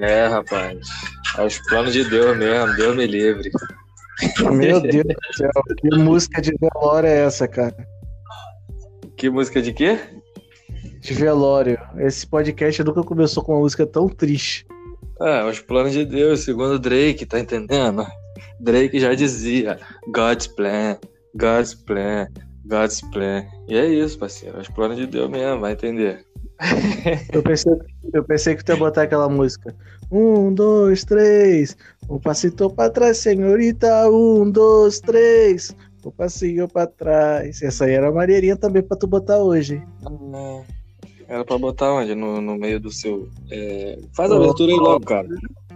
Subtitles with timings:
[0.00, 0.78] É, rapaz.
[1.36, 3.50] É os planos de Deus mesmo, Deus me livre.
[4.52, 7.76] Meu Deus do céu, que música de velório é essa, cara?
[9.16, 9.98] Que música de quê?
[11.00, 11.78] De velório.
[11.98, 14.66] Esse podcast nunca começou com uma música tão triste.
[15.20, 18.06] É, os planos de Deus, segundo Drake, tá entendendo?
[18.58, 20.96] Drake já dizia: God's plan,
[21.34, 22.26] God's plan,
[22.64, 23.44] God's plan.
[23.68, 24.58] E é isso, parceiro.
[24.58, 26.24] Os planos de Deus mesmo, vai entender.
[27.32, 27.72] Eu pensei,
[28.12, 29.74] eu pensei que tu ia botar aquela música.
[30.10, 31.76] Um, dois, três.
[32.08, 34.10] Um passito pra trás, senhorita.
[34.10, 35.74] Um, dois, três.
[36.04, 37.62] Um passinho pra trás.
[37.62, 39.82] Essa aí era maneirinha também pra tu botar hoje.
[40.34, 40.62] Ah,
[41.28, 42.14] era pra botar onde?
[42.14, 43.28] No, no meio do seu.
[43.50, 43.98] É...
[44.12, 45.28] Faz a abertura aí logo, cara.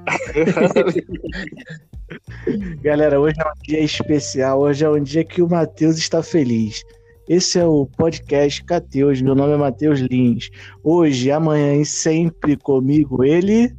[2.83, 4.61] Galera, hoje é um dia especial.
[4.61, 6.85] Hoje é um dia que o Matheus está feliz.
[7.29, 9.23] Esse é o podcast Cateus.
[9.23, 10.51] Meu nome é Matheus Lins.
[10.83, 13.75] Hoje, amanhã e sempre comigo, ele.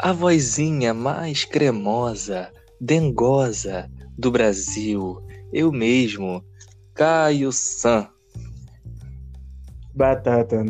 [0.00, 5.20] A vozinha mais cremosa, dengosa do Brasil.
[5.52, 6.44] Eu mesmo,
[6.94, 8.08] Caio San.
[9.92, 10.64] Batata.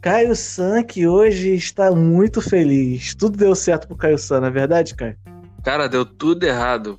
[0.00, 3.14] Caio San, que hoje está muito feliz.
[3.14, 5.18] Tudo deu certo pro Caio San, não é verdade, Caio?
[5.62, 6.98] Cara, deu tudo errado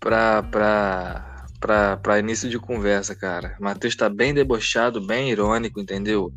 [0.00, 1.25] pra, pra,
[1.60, 3.56] pra, pra início de conversa, cara.
[3.60, 6.32] Matheus tá bem debochado, bem irônico, entendeu?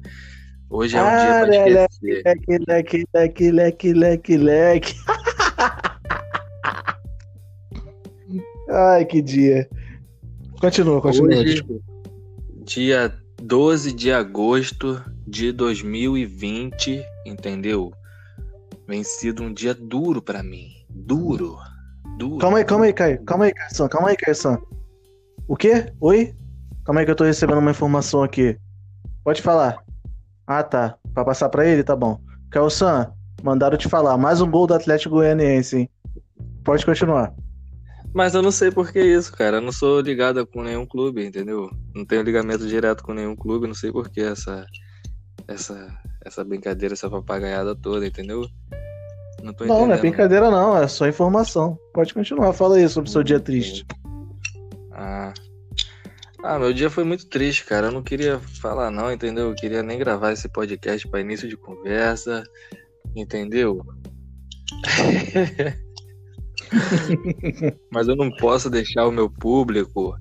[0.70, 2.22] Hoje é um dia pra esquecer.
[2.26, 4.96] Leque, leque, leque, leque, leque, leque.
[8.70, 9.68] Ai, que dia.
[10.62, 11.40] Continua, continua.
[11.40, 11.66] Hoje,
[12.64, 13.12] dia
[13.42, 17.92] 12 de agosto de 2020, entendeu?
[18.88, 20.68] Vem sido um dia duro pra mim.
[20.90, 21.58] Duro.
[22.18, 22.38] Duro.
[22.38, 23.24] Calma aí, calma aí, Caio.
[23.24, 23.90] Calma aí, Caio.
[23.90, 24.69] Calma aí, Caio.
[25.50, 25.92] O quê?
[26.00, 26.36] Oi?
[26.86, 28.56] Calma aí que eu tô recebendo uma informação aqui.
[29.24, 29.84] Pode falar.
[30.46, 30.96] Ah, tá.
[31.12, 32.22] Pra passar pra ele, tá bom.
[32.52, 33.12] Caio San,
[33.42, 34.16] mandaram te falar.
[34.16, 35.90] Mais um gol do Atlético Goianiense, hein?
[36.64, 37.34] Pode continuar.
[38.14, 39.58] Mas eu não sei por que isso, cara.
[39.58, 41.68] Eu não sou ligado com nenhum clube, entendeu?
[41.96, 44.68] Não tenho ligamento direto com nenhum clube, não sei por que essa,
[45.48, 48.46] essa, essa brincadeira, essa papagaiada toda, entendeu?
[49.42, 51.76] Não, tô não, não é brincadeira não, é só informação.
[51.92, 53.84] Pode continuar, fala aí sobre o seu dia triste.
[55.00, 55.34] Ah.
[56.44, 57.88] Ah, meu dia foi muito triste, cara.
[57.88, 59.50] Eu não queria falar não, entendeu?
[59.50, 62.44] Eu queria nem gravar esse podcast para início de conversa,
[63.16, 63.82] entendeu?
[67.92, 70.16] Mas eu não posso deixar o meu público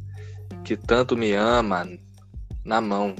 [0.64, 1.88] que tanto me ama
[2.64, 3.16] na mão.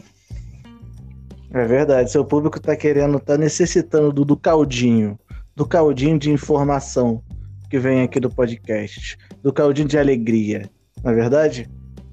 [1.50, 5.18] É verdade, seu público tá querendo, tá necessitando do, do caldinho,
[5.56, 7.20] do caldinho de informação
[7.68, 10.70] que vem aqui do podcast, do caldinho de alegria,
[11.02, 11.68] não é verdade?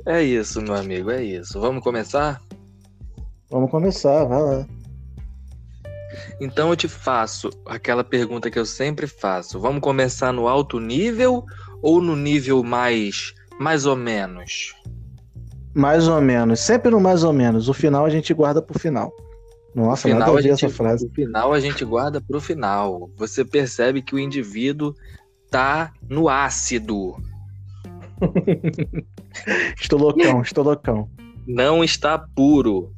[0.06, 1.59] É isso, meu amigo, é isso.
[1.59, 2.41] Vamos começar?
[3.50, 4.68] Vamos começar, vai lá.
[6.40, 9.59] Então eu te faço aquela pergunta que eu sempre faço.
[9.59, 11.44] Vamos começar no alto nível
[11.81, 14.75] ou no nível mais mais ou menos?
[15.73, 17.67] Mais ou menos, sempre no mais ou menos.
[17.67, 19.12] O final a gente guarda pro final.
[19.73, 21.06] Nossa, final, nada a gente, essa frase.
[21.06, 23.09] O final a gente guarda pro final.
[23.17, 24.96] Você percebe que o indivíduo
[25.50, 27.16] tá no ácido.
[29.80, 31.09] estou loucão, estou loucão.
[31.48, 32.92] Não está puro.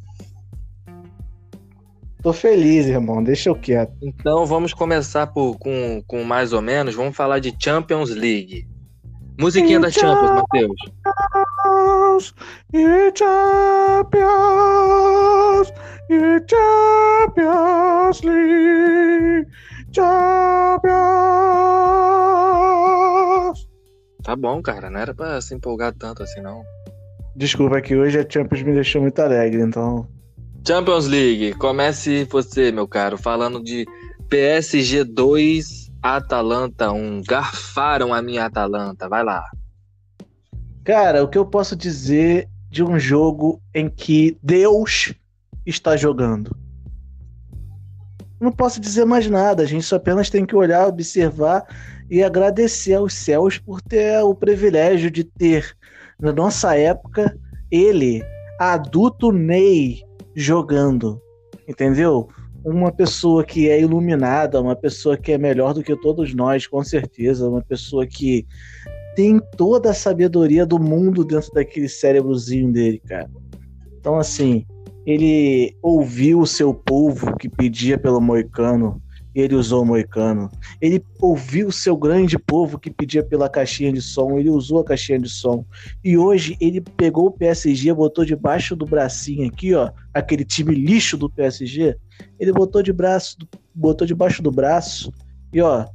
[2.22, 3.24] Tô feliz, irmão.
[3.24, 3.94] Deixa eu quieto.
[4.02, 6.96] Então vamos começar por, com, com mais ou menos.
[6.96, 8.68] Vamos falar de Champions League.
[9.40, 10.76] Musiquinha da Champions, Matheus.
[12.74, 14.22] E Champions,
[16.10, 19.48] e Champions League,
[19.94, 20.98] Champions.
[24.28, 24.90] Tá bom, cara.
[24.90, 26.62] Não era pra se empolgar tanto assim, não.
[27.34, 30.06] Desculpa que hoje a Champions me deixou muito alegre, então
[30.68, 33.86] Champions League, comece você, meu caro, falando de
[34.28, 37.22] PSG 2, Atalanta 1.
[37.25, 39.46] Garfaram a minha Atalanta, vai lá.
[40.84, 45.13] Cara, o que eu posso dizer de um jogo em que Deus
[45.66, 46.54] está jogando?
[48.42, 51.66] Não posso dizer mais nada, a gente só apenas tem que olhar, observar
[52.09, 55.75] e agradecer aos céus por ter o privilégio de ter,
[56.19, 57.38] na nossa época,
[57.69, 58.24] ele,
[58.59, 60.01] adulto Ney,
[60.36, 61.21] jogando,
[61.68, 62.27] entendeu?
[62.65, 66.83] Uma pessoa que é iluminada, uma pessoa que é melhor do que todos nós, com
[66.83, 68.45] certeza, uma pessoa que
[69.15, 73.30] tem toda a sabedoria do mundo dentro daquele cérebrozinho dele, cara.
[74.00, 74.65] Então, assim,
[75.06, 79.01] ele ouviu o seu povo que pedia pelo Moicano
[79.39, 80.50] ele usou o moicano.
[80.81, 84.86] Ele ouviu o seu grande povo que pedia pela caixinha de som, ele usou a
[84.86, 85.66] caixinha de som.
[86.04, 91.18] E hoje ele pegou o PSG, botou debaixo do bracinho aqui, ó, aquele time lixo
[91.18, 91.95] do PSG,
[92.39, 93.38] ele botou de braço,
[93.74, 95.12] botou debaixo do braço
[95.54, 95.86] e ó,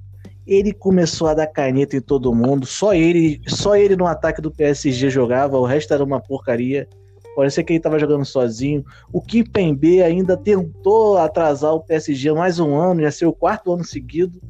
[0.47, 2.67] ele começou a dar caneta em todo mundo.
[2.67, 6.89] Só ele, só ele no ataque do PSG jogava, o resto era uma porcaria.
[7.34, 8.84] Parecia que ele estava jogando sozinho.
[9.12, 13.84] O Kimpembe ainda tentou atrasar o PSG mais um ano, ia ser o quarto ano
[13.84, 14.40] seguido.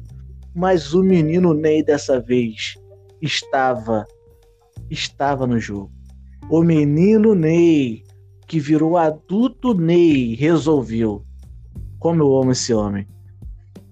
[0.53, 2.75] Mas o menino Ney dessa vez
[3.21, 4.05] estava
[4.89, 5.91] estava no jogo.
[6.49, 8.03] O menino Ney,
[8.47, 11.23] que virou adulto Ney, resolveu.
[11.99, 13.07] Como eu amo esse homem.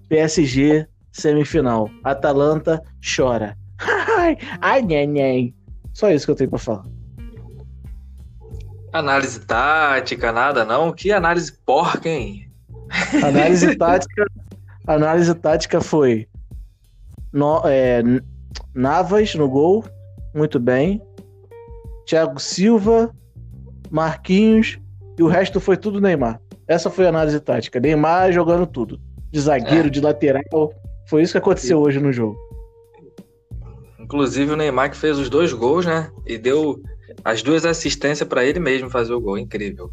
[0.08, 1.88] PSG, semifinal.
[2.04, 3.56] Atalanta chora.
[4.18, 5.54] Ai, ai, nhen,
[5.92, 6.84] Só isso que eu tenho para falar.
[8.92, 10.92] Análise tática, nada não.
[10.92, 12.50] Que análise porca, hein?
[13.24, 14.26] Análise tática.
[14.86, 16.28] Análise tática foi
[17.32, 18.02] no, é,
[18.74, 19.84] Navas no gol,
[20.34, 21.00] muito bem.
[22.06, 23.10] Thiago Silva,
[23.90, 24.78] Marquinhos
[25.18, 26.40] e o resto foi tudo Neymar.
[26.68, 27.80] Essa foi a análise tática.
[27.80, 29.00] Neymar jogando tudo.
[29.30, 29.90] De zagueiro, é.
[29.90, 30.72] de lateral.
[31.06, 32.36] Foi isso que aconteceu hoje no jogo.
[33.98, 36.10] Inclusive o Neymar que fez os dois gols, né?
[36.26, 36.82] E deu
[37.24, 39.90] as duas assistências para ele mesmo fazer o gol, incrível.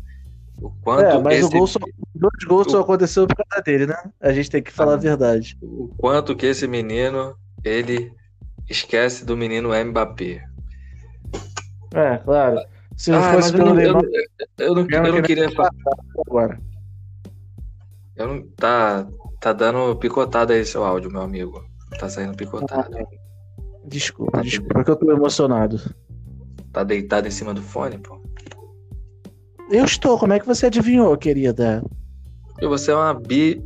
[0.62, 1.46] O quanto é, mas esse...
[1.46, 1.80] o gol só,
[2.14, 2.72] dois gols o...
[2.72, 3.96] só aconteceu por causa dele, né?
[4.20, 5.58] A gente tem que falar ah, a verdade.
[5.62, 8.12] O quanto que esse menino, ele
[8.70, 10.44] esquece do menino Mbappé.
[11.94, 12.60] É, claro.
[12.98, 15.72] Se não ah, fosse pelo eu, Neymar, eu, eu, não, eu não queria falar
[16.28, 16.60] agora.
[18.16, 19.08] Eu não, tá,
[19.40, 21.64] tá dando picotada aí seu áudio, meu amigo.
[21.98, 22.98] Tá saindo picotado.
[22.98, 23.06] Ah,
[23.86, 25.80] desculpa, tá desculpa, porque eu tô emocionado.
[26.72, 28.20] Tá deitado em cima do fone, pô?
[29.70, 30.18] Eu estou.
[30.18, 31.84] Como é que você adivinhou, querida?
[32.62, 33.64] E você é uma bi...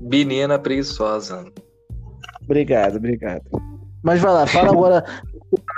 [0.00, 1.44] menina preguiçosa.
[2.42, 3.44] Obrigado, obrigado.
[4.02, 5.04] Mas vai lá, fala agora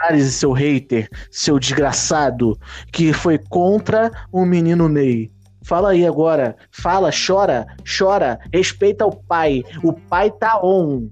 [0.01, 2.59] análise, seu hater, seu desgraçado,
[2.93, 5.31] que foi contra o menino Ney.
[5.65, 6.57] Fala aí agora.
[6.71, 8.39] Fala, chora, chora.
[8.53, 9.65] Respeita o pai.
[9.83, 11.09] O pai tá on.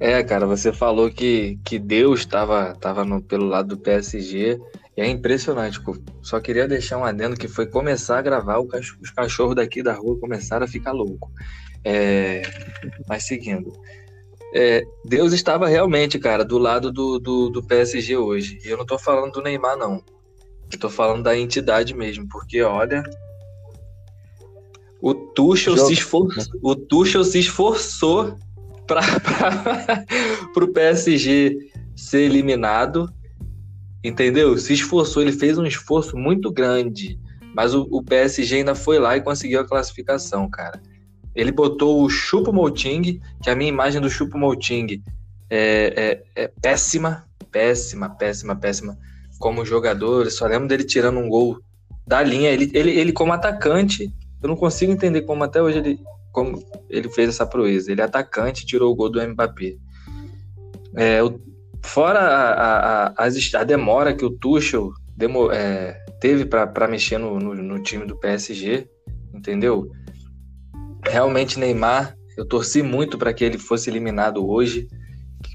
[0.00, 4.60] É, cara, você falou que, que Deus estava tava no, pelo lado do PSG.
[4.96, 5.80] E é impressionante.
[5.80, 5.96] Pô.
[6.22, 9.94] Só queria deixar um adendo que foi começar a gravar, cachorro, os cachorros daqui da
[9.94, 11.30] rua começaram a ficar louco.
[11.84, 12.42] É,
[13.08, 13.72] mas seguindo.
[14.54, 18.58] É, Deus estava realmente, cara, do lado do, do, do PSG hoje.
[18.64, 20.02] E eu não tô falando do Neymar, não.
[20.72, 23.02] Eu tô falando da entidade mesmo, porque olha.
[25.00, 28.36] O Tuchel, se, esforçou, o Tuchel se esforçou
[28.88, 33.12] para o PSG ser eliminado,
[34.02, 34.56] entendeu?
[34.56, 37.18] Se esforçou, ele fez um esforço muito grande,
[37.54, 40.80] mas o, o PSG ainda foi lá e conseguiu a classificação, cara.
[41.34, 45.02] Ele botou o Chupo Moting, que a minha imagem do Chupo Moting
[45.50, 48.98] é, é, é péssima, péssima, péssima, péssima.
[49.38, 51.60] Como jogador, eu só lembro dele tirando um gol
[52.06, 52.50] da linha.
[52.50, 54.12] Ele, ele, ele como atacante,
[54.42, 56.00] eu não consigo entender como até hoje ele
[56.38, 57.90] como ele fez essa proeza.
[57.90, 59.76] Ele é atacante, tirou o gol do Mbappé.
[60.94, 61.40] É, o,
[61.84, 67.54] fora a, a, a, demora que o Tuchel demo, é, teve para mexer no, no,
[67.54, 68.88] no, time do PSG,
[69.34, 69.90] entendeu?
[71.04, 74.88] Realmente, Neymar, eu torci muito para que ele fosse eliminado hoje.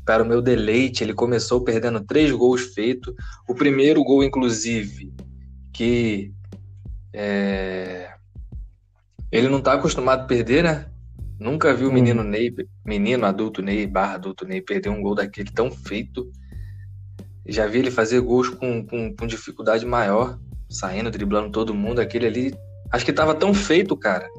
[0.05, 3.13] Para o meu deleite, ele começou perdendo três gols feitos.
[3.47, 5.13] O primeiro gol, inclusive,
[5.73, 6.33] que
[7.13, 8.12] é,
[9.33, 10.85] ele não tá acostumado a perder, né?
[11.39, 12.25] Nunca viu o menino hum.
[12.25, 12.53] Ney,
[12.85, 16.31] menino adulto Ney, barra adulto Ney, perder um gol daquele tão feito.
[17.47, 20.37] Já vi ele fazer gols com, com, com dificuldade maior,
[20.69, 21.99] saindo, driblando todo mundo.
[21.99, 22.55] Aquele ali,
[22.91, 24.29] acho que tava tão feito, cara.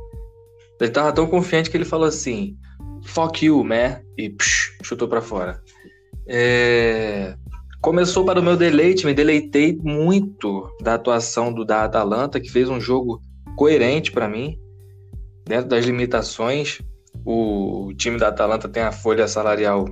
[0.80, 2.56] Ele tava tão confiante que ele falou assim:
[3.02, 5.60] fuck you, man, e psh, chutou para fora.
[6.28, 7.34] É...
[7.82, 12.68] Começou para o meu deleite, me deleitei muito da atuação do da Atalanta, que fez
[12.68, 13.20] um jogo
[13.56, 14.56] coerente para mim
[15.44, 16.80] dentro das limitações,
[17.24, 19.86] o time da Atalanta tem a folha salarial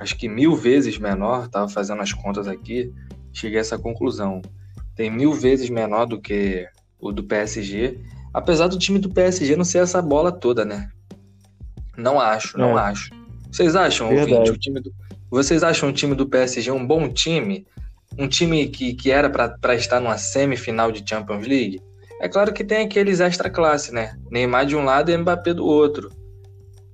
[0.00, 2.92] acho que mil vezes menor, estava fazendo as contas aqui,
[3.32, 4.40] cheguei a essa conclusão.
[4.94, 6.66] Tem mil vezes menor do que
[6.98, 7.98] o do PSG,
[8.32, 10.88] apesar do time do PSG não ser essa bola toda, né?
[11.96, 12.82] Não acho, não é.
[12.82, 13.10] acho.
[13.50, 14.92] Vocês acham, ouvinte, o time do...
[15.30, 17.66] Vocês acham o time do PSG um bom time?
[18.16, 21.80] Um time que, que era para estar numa semifinal de Champions League?
[22.20, 24.18] É claro que tem aqueles extra classe, né?
[24.30, 26.10] Neymar de um lado e Mbappé do outro.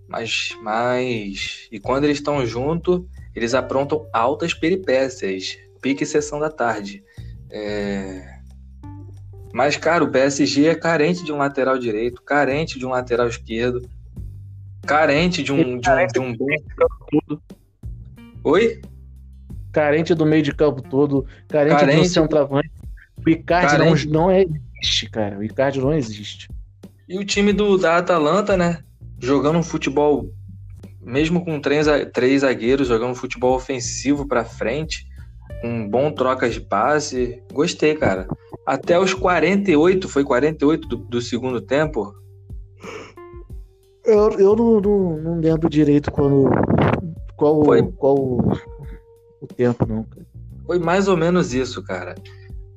[0.07, 1.67] Mas, mas...
[1.73, 3.03] E quando eles estão juntos,
[3.35, 5.57] eles aprontam altas peripécias.
[5.81, 7.03] Pique sessão da tarde.
[7.51, 8.35] É...
[9.53, 13.89] Mas, cara, o PSG é carente de um lateral direito, carente de um lateral esquerdo.
[14.85, 16.47] Carente de um, de um, de um bom.
[18.43, 18.83] Oi?
[19.73, 21.97] Carente do meio de campo todo, carente, carente...
[21.97, 22.71] de um centroavante.
[23.25, 24.31] O Icardi não, não
[24.85, 25.39] existe, cara.
[25.39, 26.49] O Icardi não existe.
[27.09, 28.83] E o time do, da Atalanta, né?
[29.19, 30.31] Jogando um futebol,
[31.01, 35.07] mesmo com três, três zagueiros, jogando um futebol ofensivo pra frente,
[35.63, 37.43] um bom troca de passe.
[37.53, 38.29] Gostei, cara.
[38.67, 42.15] Até os 48, foi 48 do, do segundo tempo?
[44.05, 46.51] Eu, eu não, não, não lembro direito quando.
[47.37, 47.83] Qual, foi.
[47.93, 50.27] qual o tempo, não, cara.
[50.67, 52.15] Foi mais ou menos isso, cara.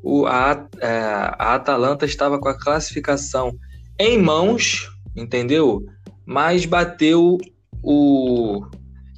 [0.10, 0.88] O, a, é,
[1.38, 3.54] a Atalanta estava com a classificação
[4.00, 5.86] em mãos, entendeu?
[6.26, 7.38] Mas bateu
[7.84, 8.66] o.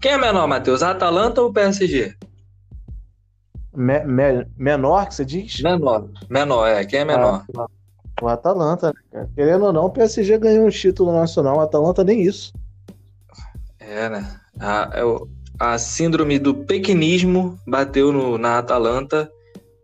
[0.02, 0.82] Quem é menor, Matheus?
[0.82, 2.16] A Atalanta ou o PSG?
[3.76, 5.62] Me, me, menor que você diz?
[5.62, 6.10] Menor.
[6.28, 6.84] Menor, é.
[6.84, 7.46] Quem é menor?
[7.56, 7.68] Ah,
[8.20, 9.30] o Atalanta, né?
[9.36, 12.52] Querendo ou não, o PSG ganhou um título nacional, o Atalanta nem isso.
[13.80, 14.40] É, né?
[14.60, 14.90] A,
[15.60, 19.32] a síndrome do pequinismo bateu no, na Atalanta.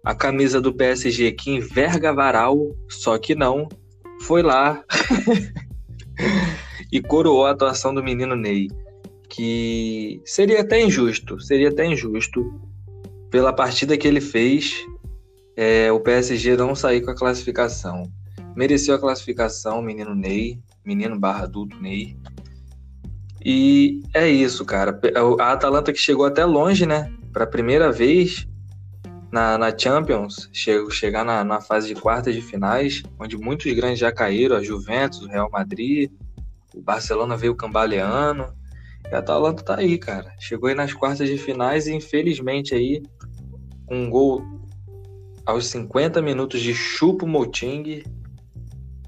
[0.05, 3.67] A camisa do PSG que enverga varal, só que não,
[4.21, 4.83] foi lá
[6.93, 8.67] e coroou a atuação do menino Ney,
[9.27, 12.53] que seria até injusto, seria até injusto
[13.31, 14.85] pela partida que ele fez,
[15.57, 18.03] é, o PSG não sair com a classificação.
[18.55, 22.15] Mereceu a classificação, menino Ney, menino barra adulto Ney.
[23.43, 24.99] E é isso, cara.
[25.39, 27.11] A Atalanta que chegou até longe, né?
[27.33, 28.47] Para a primeira vez
[29.35, 34.09] na, na Champions, chegar na, na fase de quartas de finais, onde muitos grandes já
[34.09, 36.09] caíram, a Juventus, o Real Madrid,
[36.73, 38.47] o Barcelona veio cambaleando.
[39.11, 40.33] E a Atalanta tá aí, cara.
[40.39, 43.03] Chegou aí nas quartas de finais e infelizmente aí
[43.91, 44.41] um gol
[45.45, 48.03] aos 50 minutos de Chupo Moting.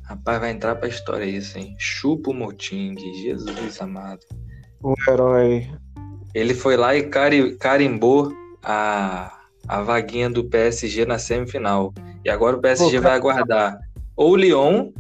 [0.04, 1.74] Rapaz, vai entrar pra história isso, hein?
[1.80, 4.26] Chupo Moting, Jesus amado.
[4.84, 5.72] Um herói.
[6.36, 7.10] Ele foi lá e
[7.58, 9.38] carimbou a,
[9.68, 11.94] a vaguinha do PSG na semifinal.
[12.24, 13.80] E agora o PSG Pô, vai aguardar
[14.16, 14.92] ou Lyon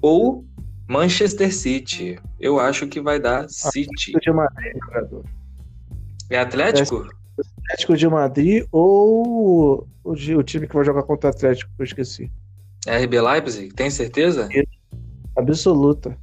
[0.00, 0.44] ou
[0.88, 2.18] Manchester City.
[2.38, 4.12] Eu acho que vai dar City.
[4.20, 4.76] De Madrid,
[6.30, 7.08] é Atlético?
[7.64, 12.30] Atlético de Madrid ou o, time que vai jogar contra o Atlético, que eu esqueci.
[12.86, 14.48] RB Leipzig, tem certeza?
[15.36, 16.16] Absoluta.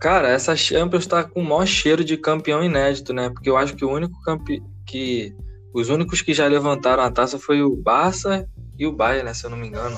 [0.00, 3.28] Cara, essa Champions tá com o maior cheiro de campeão inédito, né?
[3.28, 4.62] Porque eu acho que o único campe...
[4.86, 5.34] que
[5.72, 8.48] os únicos que já levantaram a taça foi o Barça
[8.78, 9.96] e o Bayern, né, se eu não me engano.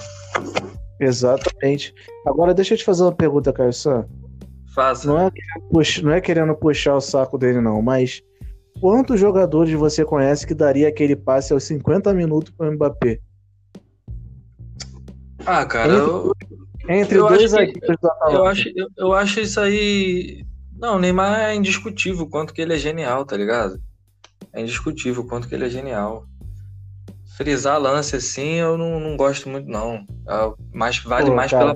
[1.00, 1.94] Exatamente.
[2.26, 3.72] Agora deixa eu te fazer uma pergunta, Caio
[4.74, 5.06] Faça.
[5.06, 5.30] Não é,
[6.02, 8.22] não é querendo puxar o saco dele não, mas
[8.80, 13.18] quantos jogadores você conhece que daria aquele passe aos 50 minutos para o Mbappé?
[15.44, 16.32] Ah, cara, entre, eu,
[16.88, 17.80] entre eu dois acho que,
[18.30, 20.44] eu acho, eu, eu acho isso aí.
[20.78, 23.78] Não, o Neymar é indiscutível quanto que ele é genial, tá ligado?
[24.54, 26.26] É indiscutível quanto que ele é genial.
[27.36, 30.06] Frisar lance assim, eu não, não gosto muito, não.
[30.28, 31.74] É, mas vale Pô, mais pela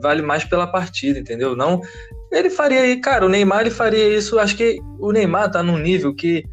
[0.00, 1.54] vale mais pela partida, entendeu?
[1.54, 1.80] Não,
[2.30, 5.78] ele faria aí, cara, o Neymar ele faria isso, acho que o Neymar tá num
[5.78, 6.44] nível que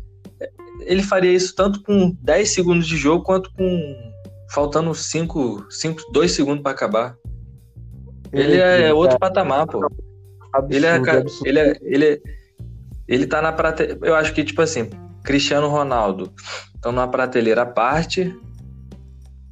[0.82, 4.12] ele faria isso tanto com 10 segundos de jogo quanto com
[4.52, 7.16] faltando 5, 5, 2 segundos para acabar.
[8.32, 9.86] Ele é outro patamar, pô.
[10.54, 11.48] Absurdo, ele, é, absurdo.
[11.48, 12.20] ele é, ele é,
[13.08, 14.00] ele tá na prateleira.
[14.04, 14.90] Eu acho que tipo assim,
[15.24, 16.34] Cristiano Ronaldo
[16.76, 18.36] estão numa prateleira à parte.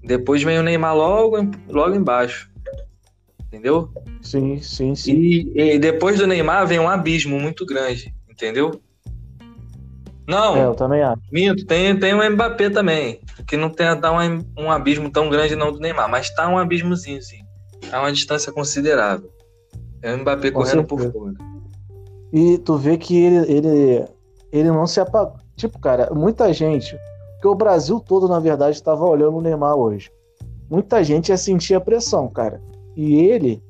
[0.04, 2.50] Depois vem o Neymar logo, logo embaixo.
[3.48, 3.90] Entendeu?
[4.22, 5.14] Sim, sim, sim.
[5.14, 8.82] E, e depois do Neymar vem um abismo muito grande, entendeu?
[10.28, 10.58] Não.
[10.58, 11.22] É, eu também acho.
[11.32, 13.22] Minto, tem, tem o Mbappé também.
[13.48, 16.58] Que não tem tá um, um abismo tão grande não do Neymar, mas tá um
[16.58, 17.40] abismozinho, sim.
[17.90, 19.32] Tá uma distância considerável.
[20.02, 21.12] É o Mbappé Com correndo certeza.
[21.12, 21.34] por fora.
[22.34, 24.06] E tu vê que ele, ele,
[24.52, 25.47] ele não se apagou.
[25.58, 26.98] Tipo, cara, muita gente.
[27.34, 30.12] Porque o Brasil todo, na verdade, estava olhando o Neymar hoje.
[30.70, 32.62] Muita gente ia sentir a pressão, cara.
[32.96, 33.62] E ele,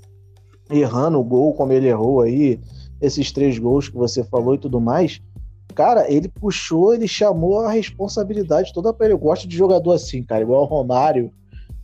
[0.69, 2.59] errando o gol como ele errou aí,
[3.01, 5.21] esses três gols que você falou e tudo mais,
[5.73, 9.13] cara, ele puxou, ele chamou a responsabilidade toda para ele.
[9.13, 11.31] Eu gosto de jogador assim, cara, igual o Romário,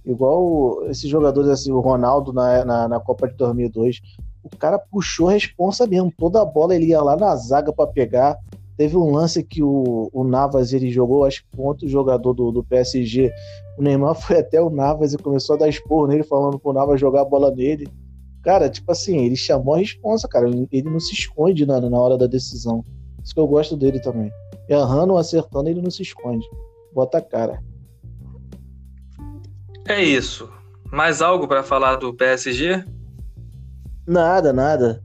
[0.06, 4.02] igual esses jogadores assim, o Ronaldo na, na, na Copa de 2002.
[4.44, 7.88] O cara puxou a responsa mesmo, toda a bola ele ia lá na zaga para
[7.88, 8.38] pegar.
[8.78, 12.52] Teve um lance que o, o Navas ele jogou, acho que com outro jogador do,
[12.52, 13.32] do PSG.
[13.78, 17.00] O Neymar foi até o Navas e começou a dar esporro nele, falando pro Navas
[17.00, 17.88] jogar a bola nele.
[18.42, 20.48] Cara, tipo assim, ele chamou a responsa, cara.
[20.48, 22.84] Ele não se esconde na, na hora da decisão.
[23.24, 24.32] Isso que eu gosto dele também.
[24.68, 26.46] Errando ou acertando, ele não se esconde.
[26.94, 27.64] Bota a cara.
[29.88, 30.50] É isso.
[30.92, 32.86] Mais algo para falar do PSG?
[34.06, 35.02] Nada, nada.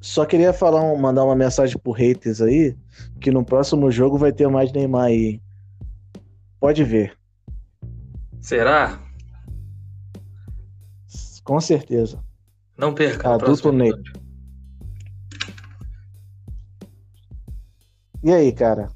[0.00, 2.74] só queria falar, mandar uma mensagem pro haters aí,
[3.20, 5.40] que no próximo jogo vai ter mais Neymar aí.
[6.60, 7.16] Pode ver,
[8.40, 9.00] Será?
[11.44, 12.22] com certeza.
[12.76, 13.34] Não perca.
[13.34, 13.92] Adulto Ney.
[18.24, 18.88] E aí, cara?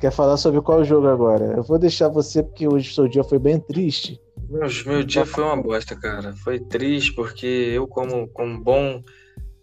[0.00, 1.56] Quer falar sobre qual jogo agora?
[1.56, 4.20] Eu vou deixar você porque hoje o seu dia foi bem triste.
[4.48, 6.32] Meu, meu dia foi uma bosta, cara.
[6.36, 9.02] Foi triste porque eu, como, como bom,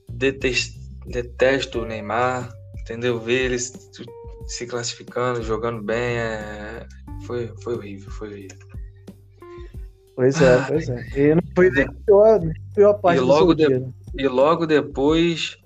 [0.10, 0.78] detesto,
[1.08, 2.52] detesto o Neymar,
[2.86, 3.20] entendeu?
[3.20, 6.86] Ver ele se, classificando, jogando bem, é...
[7.26, 8.58] foi, foi horrível, foi horrível.
[10.16, 11.04] Pois é, Ah, pois é.
[11.18, 12.40] E não foi nem pior,
[12.74, 13.92] pior parte E do logo seu de- né?
[14.18, 15.58] E logo depois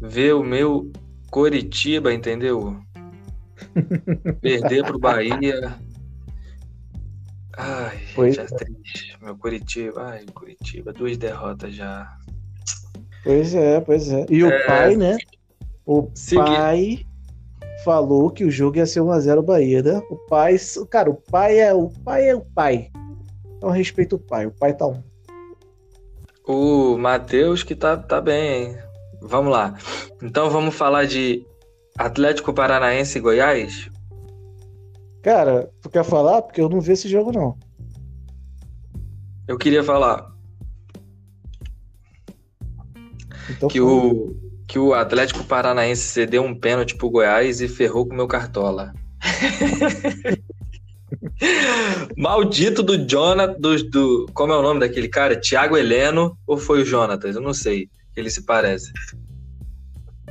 [0.00, 0.90] ver o meu
[1.30, 2.80] Coritiba, entendeu?
[4.42, 5.78] Perder pro Bahia.
[7.56, 9.16] Ai, Pois já triste.
[9.22, 12.10] Meu Curitiba, ai, Curitiba, duas derrotas já.
[13.22, 14.26] Pois é, pois é.
[14.28, 14.66] E o É.
[14.66, 15.16] pai, né?
[15.86, 17.06] O Segui- pai
[17.84, 20.00] falou que o jogo ia ser 1x0 Bahia, né?
[20.10, 20.56] O pai,
[20.88, 22.90] cara, o pai é o pai é o pai.
[23.56, 25.02] Então respeita o pai, o pai tá um.
[26.46, 28.78] O Matheus que tá, tá bem, hein?
[29.20, 29.76] Vamos lá.
[30.22, 31.44] Então vamos falar de
[31.98, 33.88] Atlético Paranaense e Goiás?
[35.22, 36.42] Cara, tu quer falar?
[36.42, 37.56] Porque eu não vi esse jogo, não.
[39.46, 40.32] Eu queria falar
[43.50, 43.92] Então que fala.
[43.92, 44.36] o,
[44.72, 48.94] que o Atlético Paranaense cedeu um pênalti pro Goiás e ferrou com o meu cartola.
[52.16, 55.38] Maldito do Jonathan, do, do- como é o nome daquele cara?
[55.38, 57.36] Thiago Heleno ou foi o Jonatas?
[57.36, 57.90] Eu não sei.
[58.16, 58.90] Ele se parece.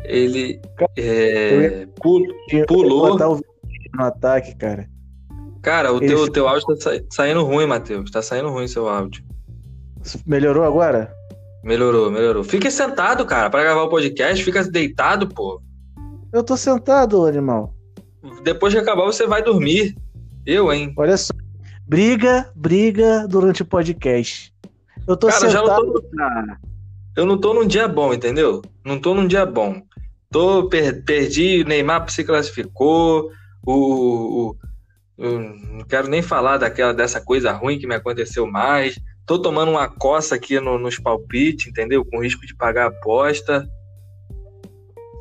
[0.03, 0.60] Ele
[0.98, 3.00] é, pulou.
[3.01, 4.89] vou botar o vídeo no ataque, cara.
[5.62, 8.10] Cara, o teu, teu áudio tá sa- saindo ruim, Matheus.
[8.10, 9.24] Tá saindo ruim seu áudio.
[10.25, 11.13] Melhorou agora?
[11.63, 12.43] Melhorou, melhorou.
[12.43, 14.43] Fique sentado, cara, pra gravar o podcast.
[14.43, 15.61] Fica deitado, pô.
[16.33, 17.73] Eu tô sentado, animal.
[18.43, 19.95] Depois que acabar, você vai dormir.
[20.45, 20.93] Eu, hein?
[20.97, 21.33] Olha só.
[21.87, 24.51] Briga, briga durante o podcast.
[25.07, 25.93] Eu tô Cara, já não sentado.
[25.93, 26.71] tô.
[27.17, 28.61] Eu não tô num dia bom, entendeu?
[28.85, 29.81] Não tô num dia bom.
[30.31, 33.29] Tô, per- perdi, o Neymar se classificou.
[33.65, 34.55] O, o-
[35.17, 38.97] não quero nem falar daquela dessa coisa ruim que me aconteceu mais.
[39.31, 42.03] Tô tomando uma coça aqui no- nos palpites, entendeu?
[42.03, 43.65] Com risco de pagar a aposta.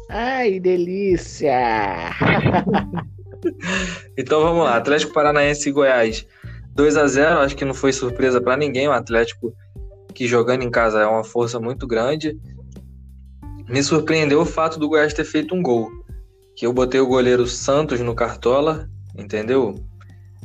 [0.09, 2.11] Ai, delícia!
[4.19, 6.27] Então vamos lá, Atlético Paranaense e Goiás.
[6.75, 8.89] 2 a 0 acho que não foi surpresa para ninguém.
[8.89, 9.55] O Atlético
[10.13, 12.37] que jogando em casa é uma força muito grande.
[13.69, 15.89] Me surpreendeu o fato do Goiás ter feito um gol.
[16.57, 19.77] Que eu botei o goleiro Santos no cartola, entendeu?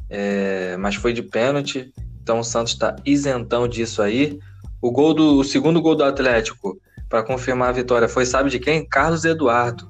[0.08, 1.92] É, mas foi de pênalti.
[2.26, 4.40] Então o Santos está isentão disso aí.
[4.82, 6.76] O gol do o segundo gol do Atlético
[7.08, 8.84] para confirmar a vitória foi sabe de quem?
[8.84, 9.88] Carlos Eduardo,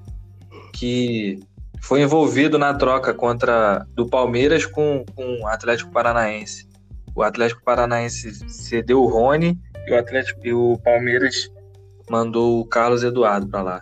[0.73, 1.39] que
[1.81, 6.67] foi envolvido na troca contra do Palmeiras com, com o Atlético Paranaense.
[7.15, 11.49] O Atlético Paranaense cedeu o Rony e o Atlético e o Palmeiras
[12.09, 13.81] mandou o Carlos Eduardo para lá.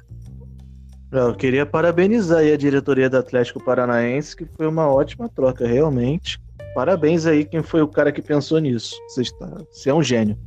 [1.11, 6.39] Eu queria parabenizar a diretoria do Atlético Paranaense, que foi uma ótima troca, realmente.
[6.73, 8.95] Parabéns aí quem foi o cara que pensou nisso.
[9.07, 9.47] Você, está...
[9.71, 10.37] Você é um gênio.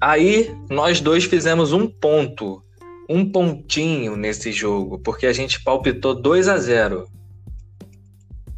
[0.00, 2.62] Aí nós dois fizemos um ponto,
[3.08, 7.06] um pontinho nesse jogo, porque a gente palpitou 2 a 0.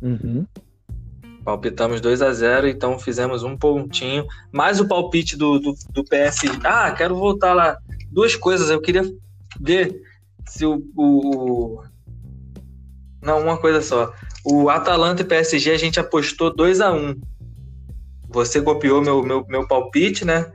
[0.03, 0.47] Uhum.
[1.45, 4.27] Palpitamos 2 a 0 então fizemos um pontinho.
[4.53, 6.43] Mais o palpite do, do, do PS.
[6.63, 7.79] Ah, quero voltar lá.
[8.11, 9.03] Duas coisas, eu queria
[9.59, 10.01] ver
[10.47, 10.83] se o.
[10.97, 11.83] o-
[13.23, 14.13] Não, uma coisa só.
[14.45, 17.15] O Atalanta e PSG a gente apostou 2 a 1
[18.31, 20.51] Você copiou meu, meu, meu palpite, né?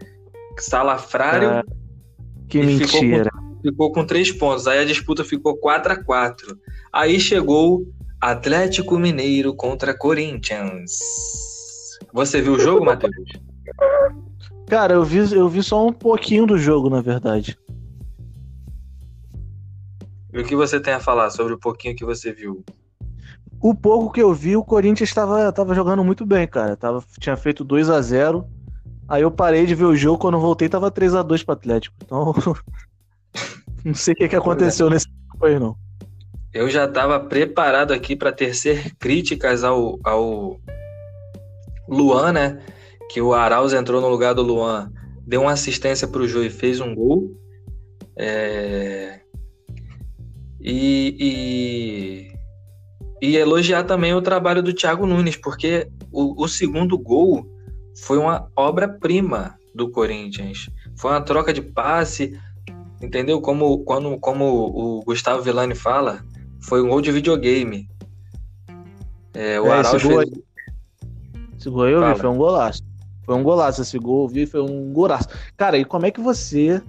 [0.58, 1.64] Salafrário Ah,
[2.48, 3.30] que E ficou com- mentira.
[3.62, 4.68] ficou com 3 pontos.
[4.68, 6.58] Aí a disputa ficou 4 a 4
[6.92, 7.86] Aí chegou
[8.22, 10.92] Atlético Mineiro contra Corinthians.
[12.14, 13.14] Você viu o jogo, Matheus?
[14.68, 17.56] Cara, eu vi, eu vi só um pouquinho do jogo, na verdade.
[20.34, 22.64] E o que você tem a falar sobre o pouquinho que você viu?
[23.66, 26.78] O pouco que eu vi, o Corinthians estava tava jogando muito bem, cara.
[26.78, 28.48] Tava, tinha feito 2 a 0
[29.08, 31.96] Aí eu parei de ver o jogo, quando voltei tava 3 a 2 pro Atlético.
[32.04, 32.32] Então,
[33.84, 35.76] não sei o que, que aconteceu nesse jogo aí, não.
[36.54, 40.60] Eu já estava preparado aqui para tecer críticas ao, ao
[41.90, 42.64] Luan, né?
[43.10, 44.92] Que o Arauz entrou no lugar do Luan,
[45.26, 47.36] deu uma assistência para o Jô e fez um gol.
[48.16, 49.22] É,
[50.62, 52.35] E, e,
[53.32, 57.46] e elogiar também o trabalho do Thiago Nunes, porque o, o segundo gol
[58.04, 60.70] foi uma obra-prima do Corinthians.
[60.98, 62.38] Foi uma troca de passe,
[63.02, 63.42] Entendeu?
[63.42, 66.24] Como, quando, como o Gustavo Villani fala,
[66.62, 67.88] foi um gol de videogame.
[69.34, 70.32] É, o É, esse gol fez-
[71.60, 72.14] Esse gol eu Fala.
[72.14, 72.82] vi, foi um golaço.
[73.26, 75.28] Foi um golaço esse gol, eu vi, foi um golaço.
[75.58, 76.82] Cara, e como é que você.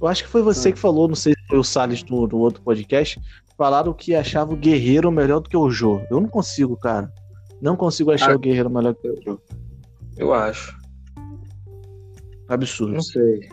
[0.00, 0.72] Eu acho que foi você Hum.
[0.72, 3.20] que falou, não sei se foi o Salles no, no outro podcast,
[3.56, 6.00] falaram que achava o Guerreiro melhor do que o Jô.
[6.10, 7.10] Eu não consigo, cara.
[7.60, 8.36] Não consigo achar Ah.
[8.36, 9.40] o Guerreiro melhor do que o Jô.
[10.16, 10.76] Eu acho.
[12.48, 12.94] Absurdo.
[12.94, 13.48] Não sei.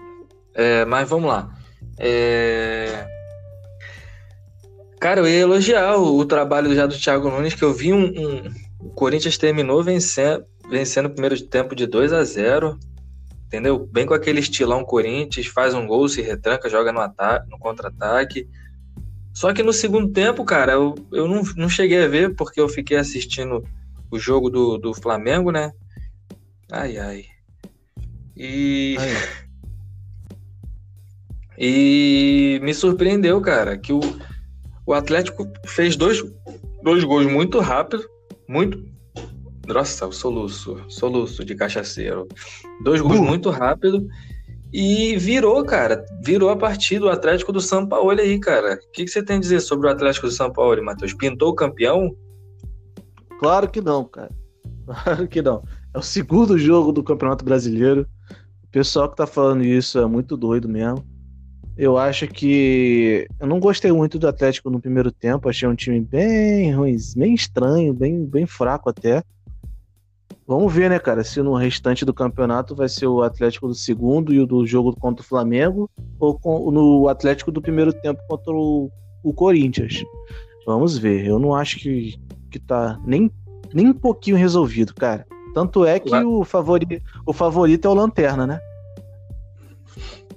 [0.54, 1.50] É, mas vamos lá.
[1.98, 3.08] É,
[5.00, 8.06] Cara, eu ia elogiar o, o trabalho já do Thiago Nunes, que eu vi um,
[8.06, 12.78] um- O Corinthians terminou vencendo, vencendo o primeiro tempo de 2 a 0
[13.48, 13.80] Entendeu?
[13.92, 18.48] Bem com aquele estilão Corinthians, faz um gol, se retranca, joga no, ata- no contra-ataque.
[19.34, 22.67] Só que no segundo tempo, cara, eu, eu não, não cheguei a ver, porque eu
[22.67, 23.63] fiquei assistindo
[24.10, 25.72] o jogo do, do Flamengo, né?
[26.72, 27.26] Ai, ai.
[28.36, 28.98] E.
[29.00, 29.41] Aí.
[31.63, 34.00] E me surpreendeu, cara, que o,
[34.84, 36.24] o Atlético fez dois,
[36.82, 38.04] dois gols muito rápido,
[38.50, 38.84] muito.
[39.67, 42.28] Nossa, o soluço, soluço de cachaceiro.
[42.84, 43.28] Dois gols Burro.
[43.28, 44.08] muito rápido
[44.74, 46.06] e virou, cara.
[46.24, 48.76] Virou a partida o Atlético do São Paulo aí, cara.
[48.76, 51.14] O que, que você tem a dizer sobre o Atlético do São Paulo, Matheus?
[51.14, 52.16] Pintou o campeão?
[53.40, 54.32] Claro que não, cara.
[54.86, 55.64] Claro que não.
[55.94, 58.08] É o segundo jogo do Campeonato Brasileiro.
[58.64, 61.06] O pessoal que tá falando isso é muito doido mesmo.
[61.78, 63.28] Eu acho que.
[63.40, 65.50] Eu não gostei muito do Atlético no primeiro tempo.
[65.50, 69.24] Achei um time bem ruim, bem estranho, bem, bem fraco até.
[70.47, 74.34] Vamos ver, né, cara, se no restante do campeonato vai ser o Atlético do segundo
[74.34, 78.51] e o do jogo contra o Flamengo, ou com- no Atlético do primeiro tempo contra
[78.51, 78.91] o,
[79.23, 80.04] o Corinthians.
[80.65, 81.25] Vamos ver.
[81.25, 82.15] Eu não acho que,
[82.49, 83.32] que tá nem,
[83.73, 85.25] nem um pouquinho resolvido, cara.
[85.54, 88.60] Tanto é que o, favori, o favorito é o Lanterna, né?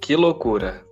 [0.01, 0.83] Que loucura.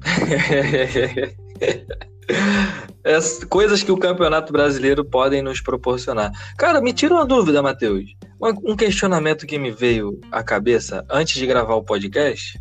[3.04, 6.32] As coisas que o Campeonato Brasileiro podem nos proporcionar.
[6.56, 8.16] Cara, me tira uma dúvida, Matheus.
[8.64, 12.60] Um questionamento que me veio à cabeça antes de gravar o podcast.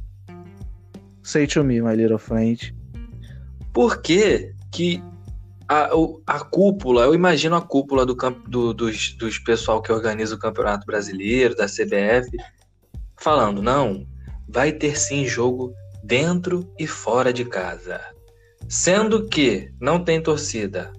[1.24, 2.76] Say to me, my little friend.
[3.74, 5.04] Por que que
[5.68, 5.90] a,
[6.28, 8.16] a cúpula, eu imagino a cúpula do,
[8.48, 12.30] do- dos, dos pessoal que organiza o Campeonato Brasileiro, da CBF,
[13.18, 14.06] falando, não,
[14.48, 15.74] vai ter sim jogo
[16.04, 18.00] dentro e fora de casa.
[18.68, 20.92] Sendo que não tem torcida.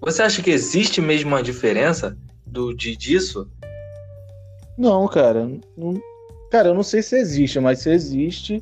[0.00, 3.48] Você acha que existe mesmo uma diferença do, de, disso?
[4.76, 5.48] Não, cara.
[5.76, 6.00] não-
[6.50, 8.60] cara, eu não sei se existe, mas se existe,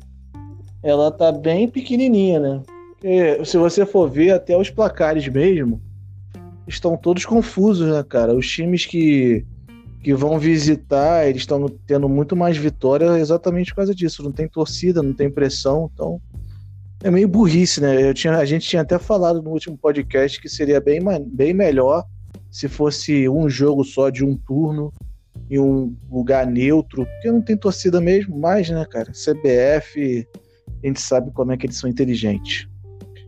[0.81, 2.61] ela tá bem pequenininha, né?
[2.91, 5.81] Porque se você for ver até os placares mesmo,
[6.67, 8.33] estão todos confusos, né, cara?
[8.33, 9.45] Os times que,
[10.01, 14.23] que vão visitar, eles estão tendo muito mais vitória exatamente por causa disso.
[14.23, 16.21] Não tem torcida, não tem pressão, então
[17.03, 18.09] é meio burrice, né?
[18.09, 22.05] Eu tinha, a gente tinha até falado no último podcast que seria bem, bem melhor
[22.51, 24.91] se fosse um jogo só de um turno
[25.49, 29.11] em um lugar neutro, porque não tem torcida mesmo mais, né, cara?
[29.11, 30.27] CBF,
[30.83, 32.67] a gente sabe como é que eles são inteligentes.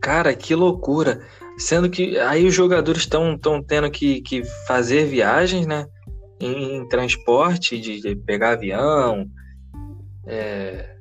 [0.00, 1.20] Cara, que loucura.
[1.58, 5.86] Sendo que aí os jogadores estão tendo que, que fazer viagens, né?
[6.40, 9.28] Em, em transporte, de, de pegar avião,
[10.26, 10.96] é,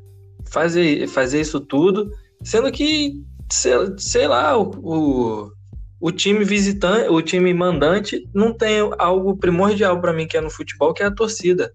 [0.49, 2.09] fazer, fazer isso tudo.
[2.43, 3.21] Sendo que,
[3.51, 5.51] sei, sei lá, o, o,
[5.99, 10.49] o time visitante, o time mandante não tem algo primordial para mim que é no
[10.49, 11.73] futebol, que é a torcida.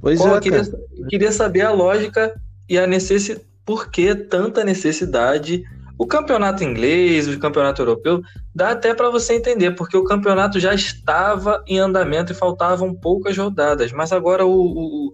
[0.00, 0.62] Pois Qual- é, eu queria,
[1.08, 2.34] queria saber a lógica
[2.68, 3.46] e a necessidade.
[3.64, 5.62] Por que tanta necessidade?
[5.98, 8.22] O campeonato inglês, o campeonato europeu,
[8.54, 13.36] dá até para você entender, porque o campeonato já estava em andamento e faltavam poucas
[13.36, 13.92] rodadas.
[13.92, 15.12] Mas agora o, o,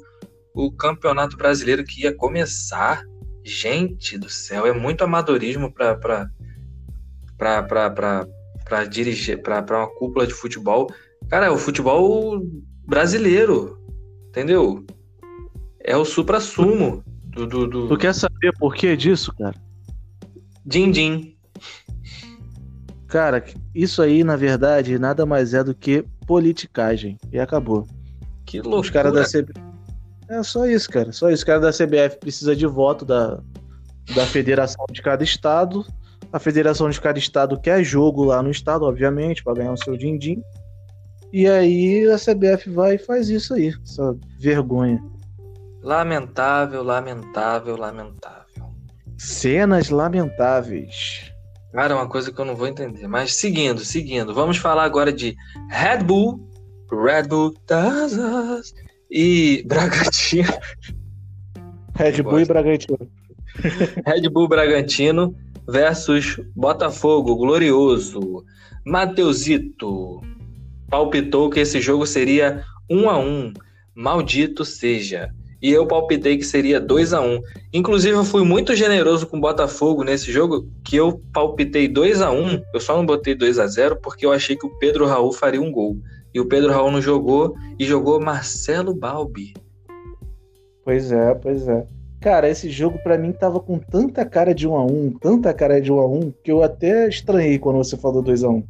[0.54, 3.02] o campeonato brasileiro que ia começar,
[3.46, 6.28] gente do céu, é muito amadorismo para
[8.90, 10.88] dirigir para uma cúpula de futebol.
[11.28, 12.40] Cara, é o futebol
[12.84, 13.78] brasileiro,
[14.28, 14.84] entendeu?
[15.80, 19.54] É o supra-sumo do, do, do Tu quer saber por que disso, cara?
[20.66, 21.36] din-din.
[23.06, 27.16] Cara, isso aí, na verdade, nada mais é do que politicagem.
[27.32, 27.86] E acabou.
[28.44, 28.80] Que loucura.
[28.80, 29.65] Os caras da CBF.
[30.28, 31.12] É só isso, cara.
[31.12, 31.40] Só isso.
[31.40, 33.40] Os caras da CBF precisa de voto da,
[34.14, 35.84] da federação de cada estado.
[36.32, 39.96] A federação de cada estado quer jogo lá no estado, obviamente, para ganhar o seu
[39.96, 40.42] din-din.
[41.32, 43.74] E aí a CBF vai e faz isso aí.
[43.82, 45.02] Essa vergonha.
[45.82, 48.64] Lamentável, lamentável, lamentável.
[49.18, 51.32] Cenas lamentáveis.
[51.72, 53.06] Cara, é uma coisa que eu não vou entender.
[53.06, 55.36] Mas seguindo, seguindo, vamos falar agora de
[55.70, 56.40] Red Bull,
[56.90, 57.54] Red Bull
[58.58, 58.74] us,
[59.16, 60.52] e Bragantino.
[61.96, 63.10] Red Bull e Bragantino.
[64.06, 65.34] Red Bull Bragantino
[65.66, 68.44] versus Botafogo Glorioso.
[68.84, 70.20] Mateusito
[70.90, 73.54] palpitou que esse jogo seria 1 a 1
[73.94, 75.30] Maldito seja.
[75.62, 77.40] E eu palpitei que seria 2 a 1
[77.72, 82.30] Inclusive, eu fui muito generoso com o Botafogo nesse jogo, que eu palpitei 2 a
[82.30, 85.32] 1 Eu só não botei 2 a 0 porque eu achei que o Pedro Raul
[85.32, 85.96] faria um gol.
[86.36, 89.54] E o Pedro Raul não jogou e jogou Marcelo Balbi.
[90.84, 91.86] Pois é, pois é.
[92.20, 95.80] Cara, esse jogo para mim tava com tanta cara de 1 a 1, tanta cara
[95.80, 98.68] de 1 a 1, que eu até estranhei quando você falou 2 a 1.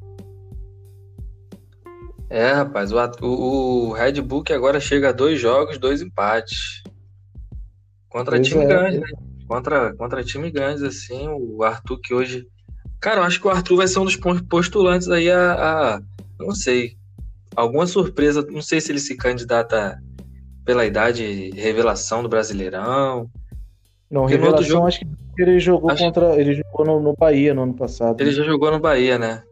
[2.30, 6.84] É, rapaz, o, o, Red Bull agora chega a dois jogos, dois empates.
[8.08, 8.66] Contra pois time é.
[8.68, 9.08] grande, né?
[9.48, 12.46] Contra, contra time grande, assim, o Arthur que hoje.
[13.00, 14.16] Cara, eu acho que o Arthur vai ser um dos
[14.48, 15.96] postulantes aí a.
[15.96, 16.00] a
[16.38, 16.96] não sei.
[17.56, 19.98] Alguma surpresa, não sei se ele se candidata
[20.64, 23.30] pela idade revelação do Brasileirão.
[24.10, 24.86] Não, Porque revelação jogo...
[24.86, 25.06] acho que
[25.38, 26.04] ele jogou acho...
[26.04, 26.40] contra.
[26.40, 28.20] Ele jogou no, no Bahia no ano passado.
[28.20, 29.42] Ele já jogou no Bahia, né?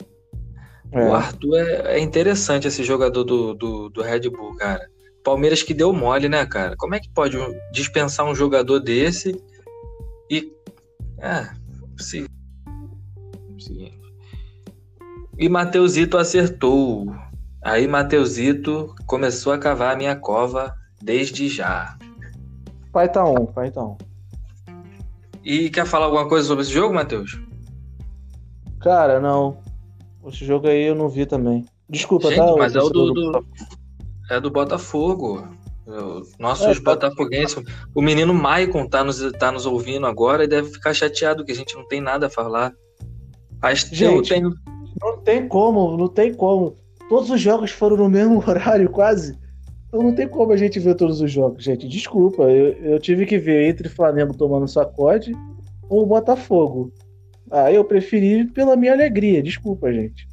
[0.93, 1.09] É.
[1.09, 4.89] O Arthur é, é, interessante esse jogador do, do, do, Red Bull, cara.
[5.25, 6.77] Palmeiras que deu mole, né, cara?
[6.77, 7.37] Como é que pode
[7.73, 9.41] dispensar um jogador desse
[10.31, 10.53] e.
[11.19, 11.49] É,
[11.99, 12.27] sim.
[15.39, 17.07] E Mateusito acertou.
[17.65, 21.97] Aí Mateusito começou a cavar a minha cova desde já.
[22.93, 23.97] Pai tá on, pai tá on.
[25.43, 27.41] E quer falar alguma coisa sobre esse jogo, Matheus?
[28.81, 29.57] Cara, não.
[30.27, 31.65] Esse jogo aí eu não vi também.
[31.89, 32.55] Desculpa, Gente, tá?
[32.55, 33.47] Mas é o do, do,
[34.31, 35.49] é do Botafogo.
[36.39, 36.81] Nossos é, tá.
[36.81, 37.63] botafoguenses.
[37.95, 41.55] O menino Maicon tá nos, tá nos ouvindo agora e deve ficar chateado que a
[41.55, 42.75] gente não tem nada a falar.
[43.91, 44.53] Gente, tenho...
[45.01, 46.77] não tem como, não tem como.
[47.09, 49.39] Todos os jogos foram no mesmo horário, quase.
[49.89, 51.89] Então não tem como a gente ver todos os jogos, gente.
[51.89, 55.33] Desculpa, eu, eu tive que ver entre Flamengo tomando sacode
[55.89, 56.93] ou Botafogo.
[57.51, 59.43] Ah, eu preferi pela minha alegria.
[59.43, 60.27] Desculpa, gente.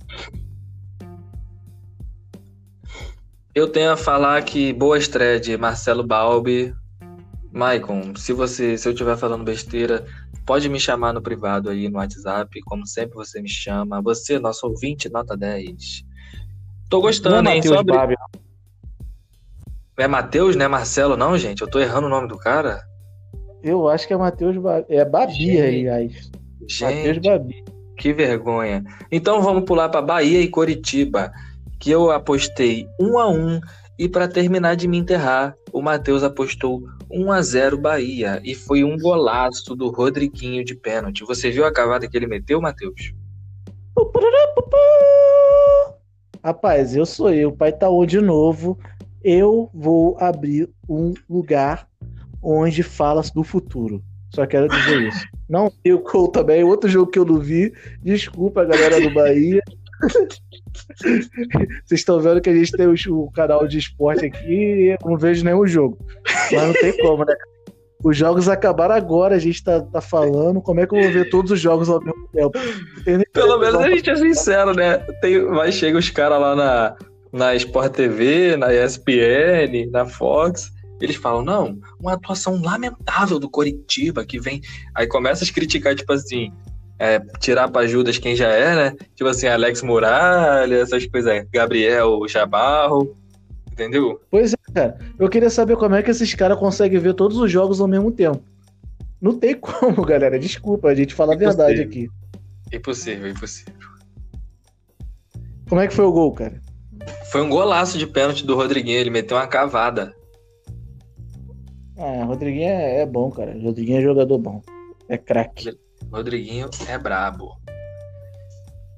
[3.53, 6.73] Eu tenho a falar que boa estreia de Marcelo Balbi.
[7.51, 10.05] Maicon, se você, se eu estiver falando besteira,
[10.45, 14.01] pode me chamar no privado aí no WhatsApp, como sempre você me chama.
[14.01, 16.03] Você, nosso ouvinte, nota 10.
[16.91, 17.63] Tô gostando, não é hein?
[17.63, 17.95] Sobre...
[17.95, 18.15] Babi,
[19.97, 20.67] é Matheus, né?
[20.67, 21.61] Marcelo, não, gente?
[21.61, 22.83] Eu tô errando o nome do cara?
[23.63, 24.85] Eu acho que é Matheus Babi.
[24.89, 26.29] É Babi, aliás.
[26.67, 27.63] Gente, Babi.
[27.97, 28.83] que vergonha.
[29.09, 31.31] Então vamos pular para Bahia e Coritiba,
[31.79, 33.61] que eu apostei 1 a 1
[33.97, 38.83] e para terminar de me enterrar, o Matheus apostou 1 a 0 Bahia e foi
[38.83, 41.23] um golaço do Rodriguinho de pênalti.
[41.23, 43.13] Você viu a cavada que ele meteu, Matheus?
[46.43, 48.79] Rapaz, eu sou eu, pai Taô de novo.
[49.23, 51.87] Eu vou abrir um lugar
[52.41, 54.03] onde fala do futuro.
[54.33, 55.27] Só quero dizer isso.
[55.47, 57.71] Não vi o Cole também, outro jogo que eu não vi.
[58.01, 59.61] Desculpa, galera do Bahia.
[61.85, 65.09] Vocês estão vendo que a gente tem o, o, canal de esporte aqui e eu
[65.09, 65.97] não vejo nenhum jogo.
[66.51, 67.35] Mas não tem como, né?
[68.03, 70.61] Os jogos acabaram agora, a gente tá, tá falando.
[70.61, 72.51] Como é que eu vou ver todos os jogos ao mesmo tempo?
[73.33, 74.97] Pelo menos a gente é sincero, né?
[75.21, 76.95] Tem, vai chegar os caras lá na,
[77.31, 80.71] na Sport TV, na ESPN, na Fox
[81.03, 84.61] eles falam, não, uma atuação lamentável do Coritiba, que vem.
[84.93, 86.53] Aí começa a criticar, tipo assim,
[86.99, 88.97] é, tirar para Judas quem já é, né?
[89.15, 93.17] Tipo assim, Alex Muralha, essas coisas, Gabriel Chabarro,
[93.81, 94.21] entendeu?
[94.29, 94.97] Pois é, cara.
[95.17, 98.11] Eu queria saber como é que esses caras conseguem ver todos os jogos ao mesmo
[98.11, 98.41] tempo.
[99.21, 100.39] Não tem como, galera.
[100.39, 101.63] Desculpa, a gente fala impossível.
[101.63, 102.07] a verdade aqui.
[102.71, 103.73] Impossível, impossível.
[105.67, 106.61] Como é que foi o gol, cara?
[107.31, 110.13] Foi um golaço de pênalti do Rodriguinho, ele meteu uma cavada.
[111.97, 113.53] Ah, Rodriguinho é, é bom, cara.
[113.61, 114.61] Rodriguinho é jogador bom.
[115.07, 115.77] É craque.
[116.11, 117.55] Rodriguinho é brabo.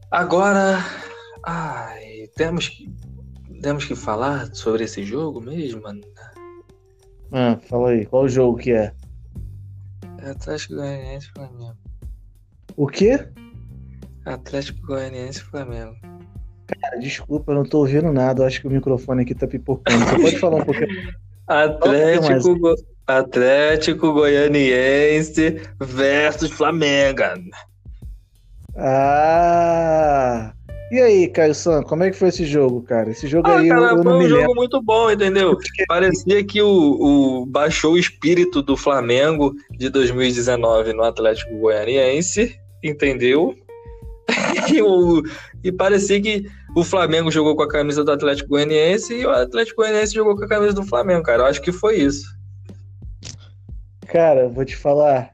[0.09, 0.79] Agora,
[1.45, 2.89] ai, temos que
[3.63, 6.01] temos que falar sobre esse jogo mesmo, mano.
[7.31, 8.93] Ah, fala aí, qual jogo que é?
[10.19, 11.77] É Atlético Goianiense e Flamengo.
[12.75, 13.27] O quê?
[14.25, 15.95] Atlético Goianiense e Flamengo.
[16.67, 18.43] Cara, desculpa, eu não tô ouvindo nada.
[18.43, 20.05] Eu acho que o microfone aqui tá pipocando.
[20.05, 21.13] Você pode falar um pouquinho?
[21.47, 22.75] Atlético, Go...
[23.07, 27.23] Atlético Goianiense versus Flamengo.
[28.75, 30.53] Ah!
[30.91, 33.09] E aí, Caio San, como é que foi esse jogo, cara?
[33.09, 34.55] Esse jogo ah, aí cara, eu, eu foi um jogo lembro.
[34.55, 35.57] muito bom, entendeu?
[35.87, 43.55] Parecia que o, o, baixou o espírito do Flamengo de 2019 no Atlético Goianiense, entendeu?
[44.71, 45.23] e, o,
[45.63, 49.81] e parecia que o Flamengo jogou com a camisa do Atlético Goianiense e o Atlético
[49.81, 51.43] Goianiense jogou com a camisa do Flamengo, cara.
[51.43, 52.25] Eu acho que foi isso.
[54.07, 55.31] Cara, vou te falar.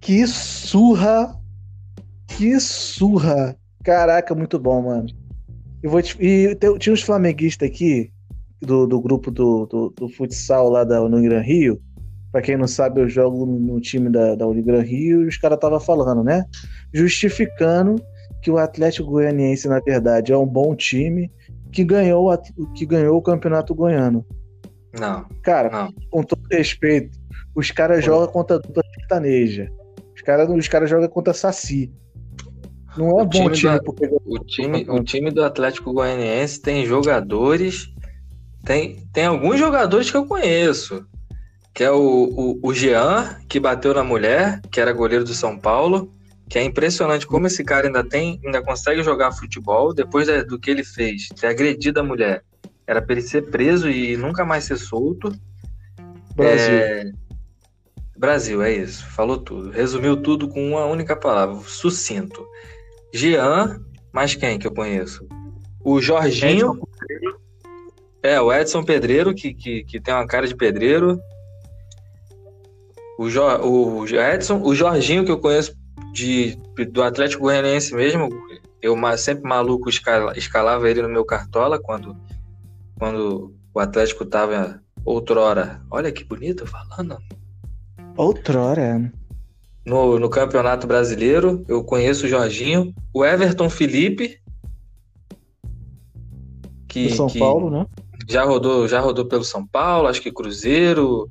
[0.00, 1.34] Que surra.
[2.26, 3.56] Que surra.
[3.88, 5.06] Caraca, muito bom, mano.
[5.82, 6.14] Eu vou te...
[6.22, 8.12] E tem- tinha uns flamenguistas aqui,
[8.60, 11.80] do, do grupo do, do, do futsal lá da Unigran Rio.
[12.30, 15.56] Pra quem não sabe, eu jogo no, time da, da Unigran Rio e os caras
[15.56, 16.44] estavam falando, né?
[16.92, 17.94] Justificando
[18.42, 21.32] que o Atlético Goianiense, na verdade, é um bom time
[21.72, 22.30] que ganhou,
[22.74, 24.22] que ganhou o Campeonato Goiano.
[25.00, 25.94] Não, Cara, não.
[26.10, 27.18] com todo respeito,
[27.56, 29.72] os caras jogam contra a dupla sertaneja.
[30.14, 31.90] Os caras os cara jogam contra Saci.
[32.98, 37.88] Não é O bom time porque O time, o time do Atlético Goianiense tem jogadores.
[38.64, 41.06] Tem, tem alguns jogadores que eu conheço.
[41.72, 45.56] Que é o, o, o Jean, que bateu na mulher, que era goleiro do São
[45.56, 46.12] Paulo.
[46.48, 50.58] Que é impressionante como esse cara ainda tem, ainda consegue jogar futebol depois da- do
[50.58, 52.42] que ele fez, ter agredido a mulher.
[52.86, 55.30] Era pra ele ser preso e nunca mais ser solto.
[56.34, 56.74] Brasil.
[56.74, 57.10] É,
[58.16, 59.04] Brasil, é isso.
[59.06, 59.70] Falou tudo.
[59.70, 62.44] Resumiu tudo com uma única palavra: sucinto.
[63.12, 63.80] Jean,
[64.12, 65.26] mais quem que eu conheço?
[65.84, 66.80] O Jorginho.
[68.22, 71.20] É, o Edson Pedreiro, que, que, que tem uma cara de pedreiro.
[73.18, 75.74] O, jo, o Edson, o Jorginho, que eu conheço
[76.12, 76.56] de,
[76.90, 78.28] do Atlético Goianiense mesmo.
[78.82, 82.16] Eu sempre maluco escala- escalava ele no meu cartola quando,
[82.98, 85.80] quando o Atlético tava outrora.
[85.90, 87.18] Olha que bonito falando.
[88.16, 89.12] Outrora.
[89.88, 94.38] No, no Campeonato Brasileiro, eu conheço o Jorginho, o Everton Felipe,
[96.86, 97.86] que, Do São que Paulo, né?
[98.28, 101.26] já rodou, já rodou pelo São Paulo, acho que Cruzeiro,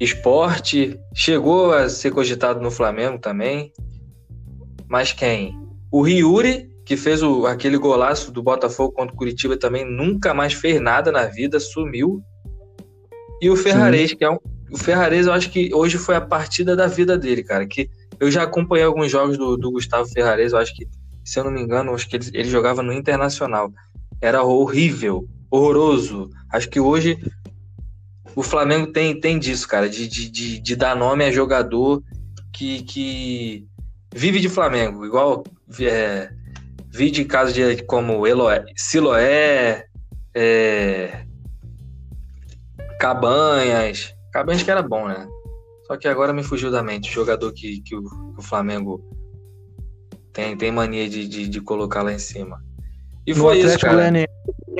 [0.00, 3.70] Esporte, chegou a ser cogitado no Flamengo também.
[4.88, 5.58] Mas quem?
[5.92, 10.54] O Riuri, que fez o, aquele golaço do Botafogo contra o Curitiba também, nunca mais
[10.54, 12.22] fez nada na vida, sumiu.
[13.42, 14.38] E o Ferrarese, que é um,
[14.70, 17.66] o Ferrarese, eu acho que hoje foi a partida da vida dele, cara.
[17.66, 20.86] Que eu já acompanhei alguns jogos do, do Gustavo Ferrarese, eu acho que,
[21.24, 23.72] se eu não me engano, acho que ele, ele jogava no Internacional.
[24.20, 26.30] Era horrível, horroroso.
[26.52, 27.18] Acho que hoje
[28.34, 32.02] o Flamengo tem, tem disso, cara, de, de, de, de dar nome a jogador
[32.52, 33.66] que, que
[34.14, 35.44] vive de Flamengo, igual
[35.80, 36.30] é,
[36.90, 39.86] vi de casos de como Eloé, Siloé,
[40.34, 41.24] é,
[42.98, 44.15] Cabanhas.
[44.36, 45.26] Cabanhas que era bom, né?
[45.86, 47.08] Só que agora me fugiu da mente.
[47.08, 49.02] O jogador que, que, o, que o Flamengo
[50.30, 52.62] tem, tem mania de, de, de colocar lá em cima.
[53.26, 53.96] E No foi isso, Atlético cara.
[53.96, 54.28] Goianiense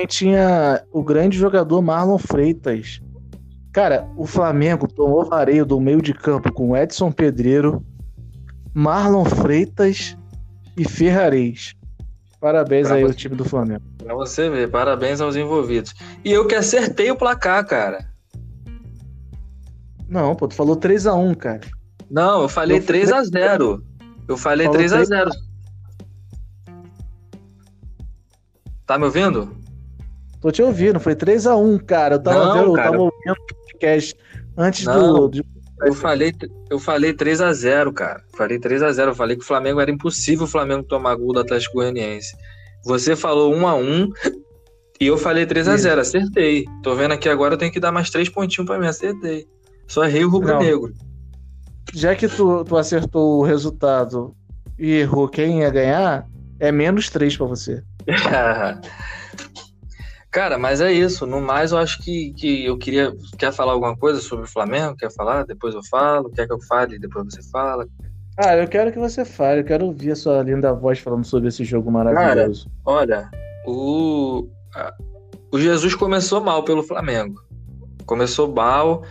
[0.07, 3.01] tinha o grande jogador Marlon Freitas.
[3.73, 7.83] Cara, o Flamengo tomou vareio do meio de campo com Edson Pedreiro,
[8.75, 10.15] Marlon Freitas
[10.77, 11.73] e Ferrarez.
[12.39, 13.07] Parabéns Pra aí você.
[13.07, 13.81] ao time do Flamengo.
[13.97, 15.95] Pra você ver, parabéns aos envolvidos.
[16.23, 18.15] E eu que acertei o placar, cara.
[20.09, 21.61] Não, pô, tu falou 3x1, cara.
[22.09, 23.83] Não, eu falei Eu 3 a 0
[24.27, 25.29] Eu falei Falou 3 a 3 0
[28.85, 29.55] Tá me ouvindo?
[30.39, 32.15] Tô te ouvindo, foi 3x1, cara.
[32.15, 32.87] Eu tava Não, vendo, cara.
[32.87, 34.15] eu tava ouvindo o podcast
[34.57, 35.29] antes Não.
[35.29, 35.41] do,
[35.81, 36.33] Eu falei,
[36.69, 38.23] eu falei 3 a 0 cara.
[38.35, 41.33] Falei 3 a 0 Eu falei que o Flamengo era impossível o Flamengo tomar gol
[41.33, 42.33] do Atlético Goianiense.
[42.85, 44.09] Você falou 1 a 1
[45.01, 46.65] e eu falei 3 a 0 Acertei.
[46.81, 48.87] Tô vendo aqui agora, eu tenho que dar mais 3 pontinhos pra mim.
[48.87, 49.45] Acertei.
[49.87, 50.93] Só errei o rubro-negro.
[51.93, 54.35] Já que tu, tu acertou o resultado
[54.77, 56.27] e errou quem ia ganhar,
[56.59, 57.83] é menos 3 pra você.
[60.29, 61.25] Cara, mas é isso.
[61.25, 63.11] No mais, eu acho que, que eu queria.
[63.37, 64.95] Quer falar alguma coisa sobre o Flamengo?
[64.95, 65.45] Quer falar?
[65.45, 66.29] Depois eu falo.
[66.29, 66.99] Quer que eu fale?
[66.99, 67.87] Depois você fala.
[68.37, 71.47] Ah, eu quero que você fale, eu quero ouvir a sua linda voz falando sobre
[71.47, 72.69] esse jogo maravilhoso.
[72.85, 73.31] Olha,
[73.65, 74.47] o,
[75.51, 77.41] o Jesus começou mal pelo Flamengo.
[78.05, 79.01] Começou mal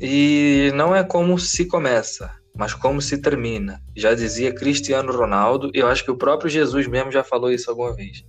[0.00, 3.82] e não é como se começa, mas como se termina.
[3.96, 7.70] Já dizia Cristiano Ronaldo, e eu acho que o próprio Jesus mesmo já falou isso
[7.70, 8.24] alguma vez.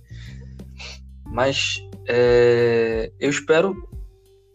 [1.24, 3.76] Mas é, eu espero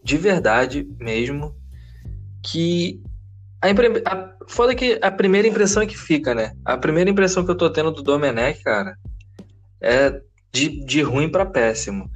[0.02, 1.54] de verdade mesmo
[2.44, 3.00] que
[3.60, 6.52] a, impre- a, foda que a primeira impressão é que fica, né?
[6.64, 8.96] A primeira impressão que eu tô tendo do Domenech, cara,
[9.80, 10.20] é
[10.52, 12.10] de, de ruim pra péssimo.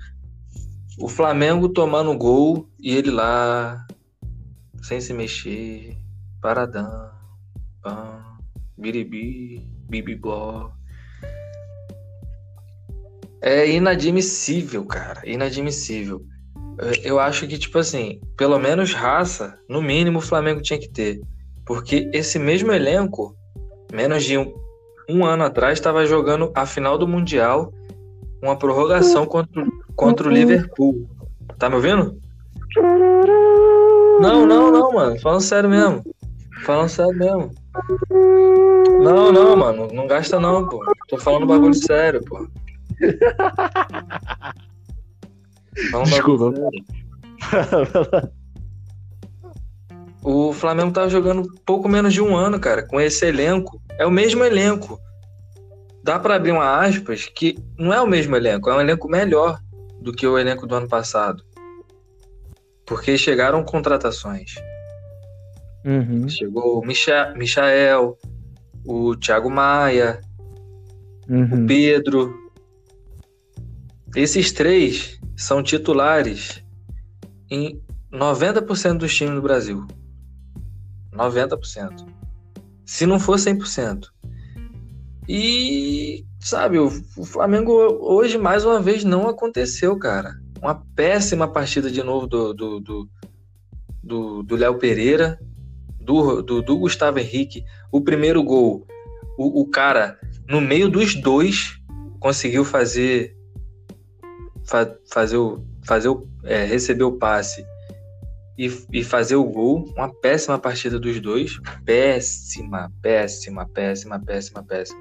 [0.99, 3.87] O Flamengo tomando gol e ele lá,
[4.83, 5.97] sem se mexer,
[6.41, 7.11] paradão,
[7.83, 8.23] pam,
[8.77, 10.73] biribi, bibibó.
[13.43, 16.23] É inadmissível, cara, inadmissível.
[17.03, 21.21] Eu- acho que, tipo assim, pelo menos raça, no mínimo o Flamengo tinha que ter.
[21.67, 23.37] Porque esse mesmo elenco,
[23.93, 24.53] menos de um,
[25.09, 27.73] um ano atrás, estava jogando a final do Mundial,
[28.43, 31.07] uma prorrogação contra, o- contra o Liverpool.
[31.59, 32.19] Tá me ouvindo?
[34.21, 35.19] Não, não, não, mano.
[35.21, 36.05] Falando sério mesmo.
[36.65, 37.51] Falando sério mesmo.
[39.03, 39.89] Não, não, mano.
[39.93, 40.85] Não gasta não, pô.
[41.09, 42.47] Tô falando bagulho sério, pô.
[45.91, 46.53] Falando Desculpa.
[46.55, 46.85] sério.
[50.23, 53.81] O Flamengo tava jogando pouco menos de um ano, cara, com esse elenco.
[53.99, 55.01] É o mesmo elenco.
[56.05, 59.59] Dá pra abrir uma aspas que não é o mesmo elenco, é um elenco melhor
[60.01, 61.43] do que o elenco do ano passado.
[62.91, 64.57] Porque chegaram contratações.
[65.85, 66.29] Uhum.
[66.29, 68.19] Chegou o Micha Michael,
[68.85, 70.21] o Thiago Maia,
[71.29, 71.63] Uhum.
[71.63, 72.35] o Pedro.
[74.17, 76.65] Esses três são titulares
[77.49, 77.81] em
[78.13, 79.87] 90% dos times do Brasil.
[81.13, 82.05] 90%.
[82.85, 84.09] Se não for 100%.
[85.29, 87.71] E, sabe, o, o Flamengo
[88.01, 90.35] hoje, mais uma vez, não aconteceu, cara.
[90.61, 93.09] Uma péssima partida de novo do do, do,
[94.03, 95.39] do, do Léo Pereira,
[96.01, 97.65] do, do, do Gustavo Henrique.
[97.91, 98.87] O primeiro gol,
[99.39, 101.79] o, o cara, no meio dos dois,
[102.19, 103.35] conseguiu fazer.
[104.65, 105.65] fa- fazer o.
[105.83, 107.65] Fazer o é, receber o passe
[108.59, 109.87] e, e fazer o gol.
[109.97, 111.59] Uma péssima partida dos dois.
[111.87, 115.01] Péssima, péssima, péssima, péssima, péssima.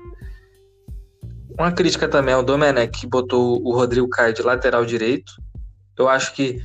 [1.60, 5.34] Uma crítica também ao Domenech, que botou o Rodrigo Caio de lateral direito.
[6.00, 6.64] Eu acho que,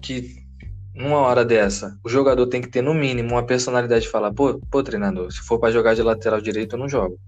[0.00, 0.40] que
[0.94, 4.58] numa hora dessa, o jogador tem que ter, no mínimo, uma personalidade de falar: pô,
[4.70, 7.20] pô treinador, se for para jogar de lateral direito, eu não jogo.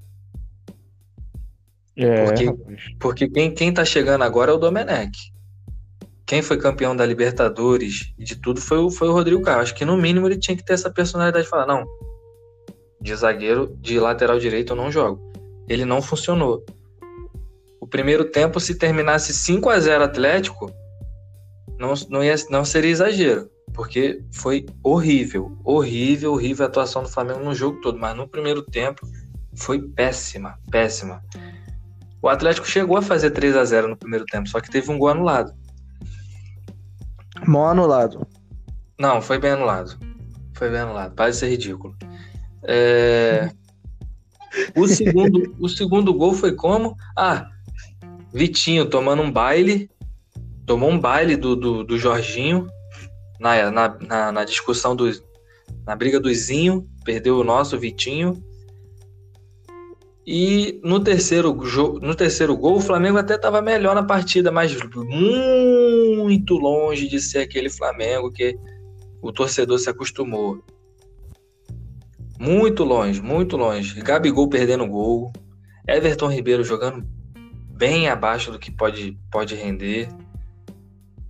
[1.94, 2.54] É, Porque-.
[2.98, 5.30] Porque quem, quem tá chegando agora é o Domenech.
[6.24, 9.60] Quem foi campeão da Libertadores e de tudo foi o, foi o Rodrigo Caio.
[9.60, 11.84] Acho que no mínimo ele tinha que ter essa personalidade de falar: não,
[12.98, 15.20] de zagueiro, de lateral direito eu não jogo.
[15.68, 16.64] Ele não funcionou.
[17.78, 20.72] O primeiro tempo, se terminasse 5 a 0 Atlético,
[21.82, 23.50] não, não, ia, não seria exagero.
[23.74, 27.98] Porque foi horrível, horrível, horrível a atuação do Flamengo no jogo todo.
[27.98, 29.06] Mas no primeiro tempo
[29.54, 31.22] foi péssima, péssima.
[32.22, 34.98] O Atlético chegou a fazer 3 a 0 no primeiro tempo, só que teve um
[34.98, 35.52] gol anulado.
[37.46, 38.26] Mó anulado.
[38.98, 39.98] Não, foi bem anulado.
[40.54, 41.14] Foi bem anulado.
[41.14, 41.96] Parece ser ridículo.
[42.62, 43.50] É,
[44.76, 46.96] O, segundo, o segundo gol foi como?
[47.16, 47.48] Ah,
[48.32, 49.90] Vitinho tomando um baile.
[50.66, 52.68] Tomou um baile do, do, do Jorginho
[53.40, 55.10] na, na, na, na discussão do.
[55.84, 56.86] Na briga do Zinho.
[57.04, 58.42] Perdeu o nosso Vitinho.
[60.24, 61.52] E no terceiro,
[62.00, 67.38] no terceiro gol, o Flamengo até estava melhor na partida, mas muito longe de ser
[67.38, 68.56] aquele Flamengo que
[69.20, 70.62] o torcedor se acostumou.
[72.38, 74.00] Muito longe, muito longe.
[74.00, 75.32] Gabigol perdendo gol.
[75.86, 77.04] Everton Ribeiro jogando
[77.76, 80.08] bem abaixo do que pode, pode render.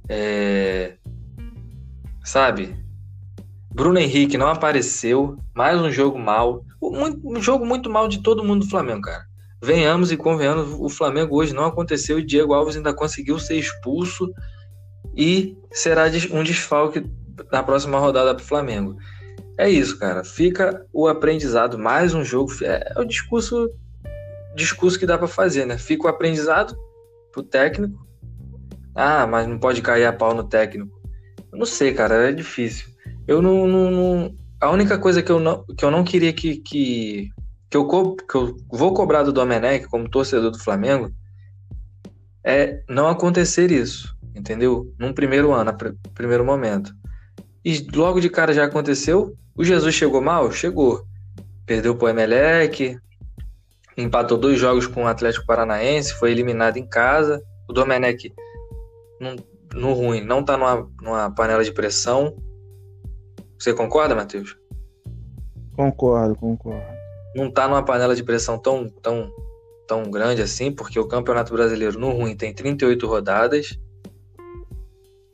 [0.09, 0.95] É,
[2.25, 2.77] Sabe?
[3.75, 5.37] Bruno Henrique não apareceu.
[5.55, 6.65] Mais um jogo mal.
[6.81, 9.27] Um, jogo muito mal de todo mundo do Flamengo, cara.
[9.63, 14.33] Venhamos e convenhamos, o Flamengo hoje não aconteceu e Diego Alves ainda conseguiu ser expulso
[15.17, 17.07] e será um desfalque
[17.51, 18.97] na próxima rodada para o Flamengo.
[19.57, 20.25] É isso, cara.
[20.25, 22.53] Fica o aprendizado, mais um jogo.
[22.63, 23.71] É, é o discurso,
[24.57, 25.79] discurso que dá para fazer, né?
[25.79, 26.77] Fica o aprendizado
[27.31, 28.05] pro técnico.
[28.95, 30.91] Ah, mas não pode cair a pau no técnico.
[31.51, 32.89] Eu não sei, cara, é difícil.
[33.27, 36.57] Eu não, não- não- a única coisa que eu não, que eu não queria que,
[36.57, 37.31] que,
[37.71, 37.87] que, eu,
[38.17, 41.11] que eu vou cobrar do Domenech como torcedor do Flamengo
[42.45, 44.93] é não acontecer isso, entendeu?
[44.99, 46.93] Num primeiro ano, pr- primeiro momento.
[47.65, 49.37] E logo de cara já aconteceu.
[49.57, 50.51] O Jesus chegou mal?
[50.51, 51.05] Chegou.
[51.67, 52.99] Perdeu pro Emelec,
[53.97, 57.41] empatou dois jogos com o Atlético Paranaense, foi eliminado em casa.
[57.69, 58.33] O Domenech,
[59.75, 62.37] no ruim, não tá numa, numa panela de pressão.
[63.59, 64.57] Você concorda, Matheus?
[65.75, 66.85] Concordo, concordo.
[67.35, 69.33] Não tá numa panela de pressão tão, tão,
[69.87, 73.79] tão grande assim, porque o Campeonato Brasileiro no ruim tem 38 rodadas.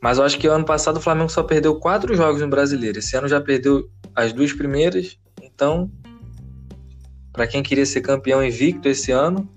[0.01, 2.99] Mas eu acho que ano passado o Flamengo só perdeu quatro jogos no Brasileiro.
[2.99, 5.18] Esse ano já perdeu as duas primeiras.
[5.43, 5.91] Então,
[7.32, 9.49] para quem queria ser campeão invicto esse ano,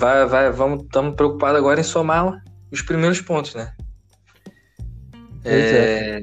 [0.00, 2.42] vai, vai, vamos, estamos preocupados agora em somar
[2.72, 3.72] os primeiros pontos, né?
[5.42, 6.22] Pois é.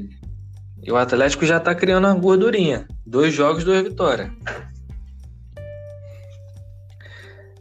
[0.84, 2.88] E o Atlético já tá criando uma gordurinha.
[3.06, 4.32] Dois jogos, duas vitórias.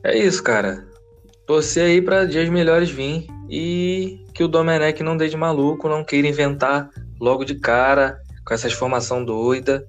[0.02, 0.86] É isso, cara.
[1.46, 6.04] Torcer aí pra dias melhores vir e que o Domenech não dê de maluco, não
[6.04, 6.88] queira inventar
[7.20, 9.86] logo de cara com essas formação doida.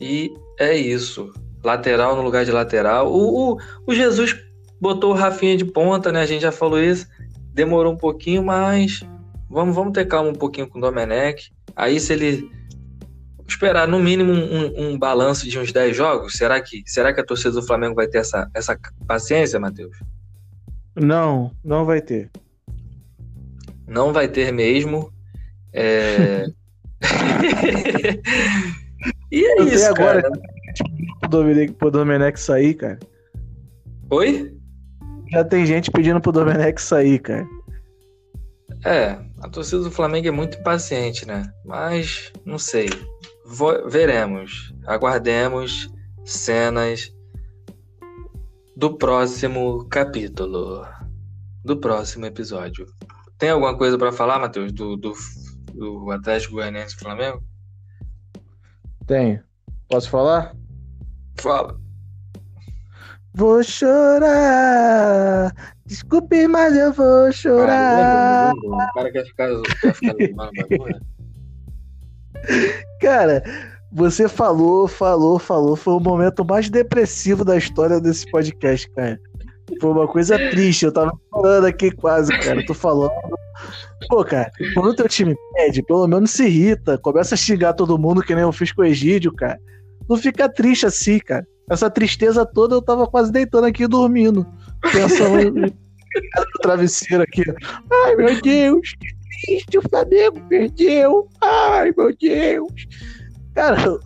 [0.00, 1.32] E é isso.
[1.62, 3.12] Lateral no lugar de lateral.
[3.12, 4.34] O, o, o Jesus
[4.82, 6.20] botou o Rafinha de ponta, né?
[6.20, 7.06] A gente já falou isso.
[7.54, 9.02] Demorou um pouquinho, mas
[9.52, 11.52] Vamos, vamos ter calma um pouquinho com o Domenech.
[11.76, 12.50] Aí, se ele
[13.46, 17.24] esperar no mínimo um, um, balanço de uns 10 jogos, será que, será que a
[17.24, 19.94] torcida do Flamengo vai ter essa, essa paciência, Matheus?
[20.96, 22.30] Não, não vai ter.
[23.86, 25.12] Não vai ter mesmo.
[25.70, 26.46] É...
[29.30, 30.40] e é isso, agora, cara.
[31.20, 32.98] Pro Domenech, pro Domenech sair, cara.
[34.08, 34.56] Oi?
[35.32, 37.48] Já tem gente pedindo pro Domenech sair, cara.
[38.84, 41.50] É, a torcida do Flamengo é muito impaciente, né?
[41.64, 42.90] Mas, não sei.
[43.46, 44.74] Vo veremos.
[44.86, 45.88] Aguardemos
[46.24, 47.10] cenas
[48.76, 50.86] do próximo capítulo.
[51.64, 52.86] Do próximo episódio.
[53.38, 55.14] Tem alguma coisa para falar, Matheus, do, do,
[55.72, 57.42] do Atlético Goianiense Flamengo?
[59.06, 59.42] Tenho.
[59.88, 60.54] Posso falar?
[61.40, 61.81] Fala.
[63.34, 65.54] Vou chorar.
[65.86, 68.52] Desculpe, mas eu vou chorar.
[68.54, 69.48] o cara quer ficar,
[69.80, 70.14] quer ficar
[73.00, 73.42] Cara,
[73.90, 75.76] você falou, falou, falou.
[75.76, 79.18] Foi o momento mais depressivo da história desse podcast, cara.
[79.80, 80.84] Foi uma coisa triste.
[80.84, 82.64] Eu tava falando aqui quase, cara.
[82.66, 83.12] Tô falando.
[84.08, 86.98] Pô, cara, quando o teu time pede, pelo menos se irrita.
[86.98, 89.58] Começa a xingar todo mundo, que nem eu fiz com o Egídio, cara.
[90.08, 91.46] Não fica triste assim, cara.
[91.70, 94.46] Essa tristeza toda eu tava quase deitando aqui dormindo.
[94.92, 95.72] Pensando no
[96.62, 97.42] travesseiro aqui.
[98.04, 101.28] Ai, meu Deus, que triste, o Flamengo perdeu.
[101.40, 102.72] Ai, meu Deus.
[103.54, 103.98] Cara,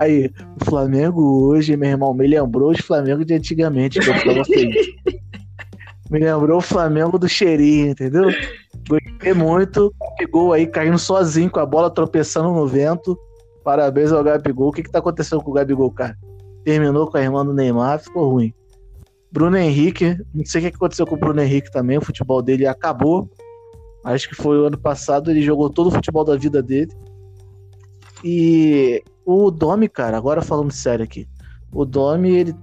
[0.00, 0.30] aí,
[0.60, 4.86] o Flamengo hoje, meu irmão, me lembrou os Flamengo de antigamente, que eu feliz.
[6.10, 8.30] Me lembrou o Flamengo do cheirinho, entendeu?
[8.88, 9.94] Gostei muito.
[10.18, 13.16] Pegou aí caindo sozinho com a bola tropeçando no vento.
[13.62, 14.70] Parabéns ao Gabigol.
[14.70, 16.16] O que, que tá acontecendo com o Gabigol, cara?
[16.64, 18.52] Terminou com a irmã do Neymar, ficou ruim.
[19.32, 22.66] Bruno Henrique, não sei o que aconteceu com o Bruno Henrique também, o futebol dele
[22.66, 23.30] acabou.
[24.04, 26.92] Acho que foi o ano passado, ele jogou todo o futebol da vida dele.
[28.24, 31.28] E o Domi, cara, agora falando sério aqui.
[31.72, 32.54] O Domi, ele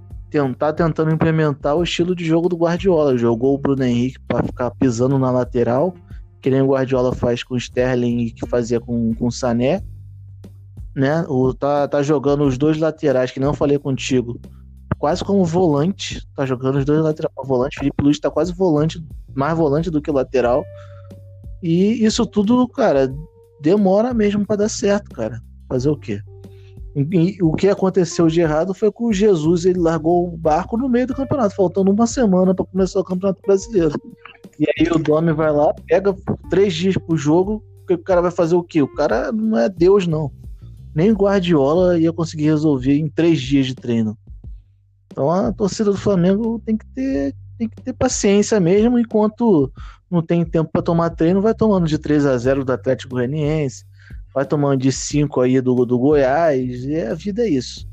[0.58, 3.16] tá tentando implementar o estilo de jogo do Guardiola.
[3.16, 5.94] Jogou o Bruno Henrique para ficar pisando na lateral,
[6.40, 9.82] que nem o Guardiola faz com o Sterling e que fazia com, com o Sané
[10.98, 11.24] né?
[11.28, 14.40] O, tá, tá jogando os dois laterais, que não falei contigo,
[14.98, 16.26] quase como volante.
[16.34, 17.78] Tá jogando os dois laterais como volante.
[17.78, 19.00] Felipe Luiz tá quase volante,
[19.32, 20.64] mais volante do que lateral.
[21.62, 23.14] E isso tudo, cara,
[23.60, 25.40] demora mesmo para dar certo, cara.
[25.68, 26.20] Fazer o quê?
[26.96, 30.88] E, o que aconteceu de errado foi que o Jesus ele largou o barco no
[30.88, 33.94] meio do campeonato, faltando uma semana para começar o Campeonato Brasileiro.
[34.58, 36.12] E aí o Domi vai lá, pega
[36.50, 38.82] três dias pro jogo, o cara vai fazer o quê?
[38.82, 40.32] O cara não é Deus, não
[40.98, 44.18] nem o Guardiola ia conseguir resolver em três dias de treino.
[45.06, 49.72] Então a torcida do Flamengo tem que ter, tem que ter paciência mesmo, enquanto
[50.10, 53.84] não tem tempo para tomar treino, vai tomando de 3 a 0 do Atlético Goianiense,
[54.34, 57.86] vai tomando de 5 aí do, do Goiás, e a vida é isso.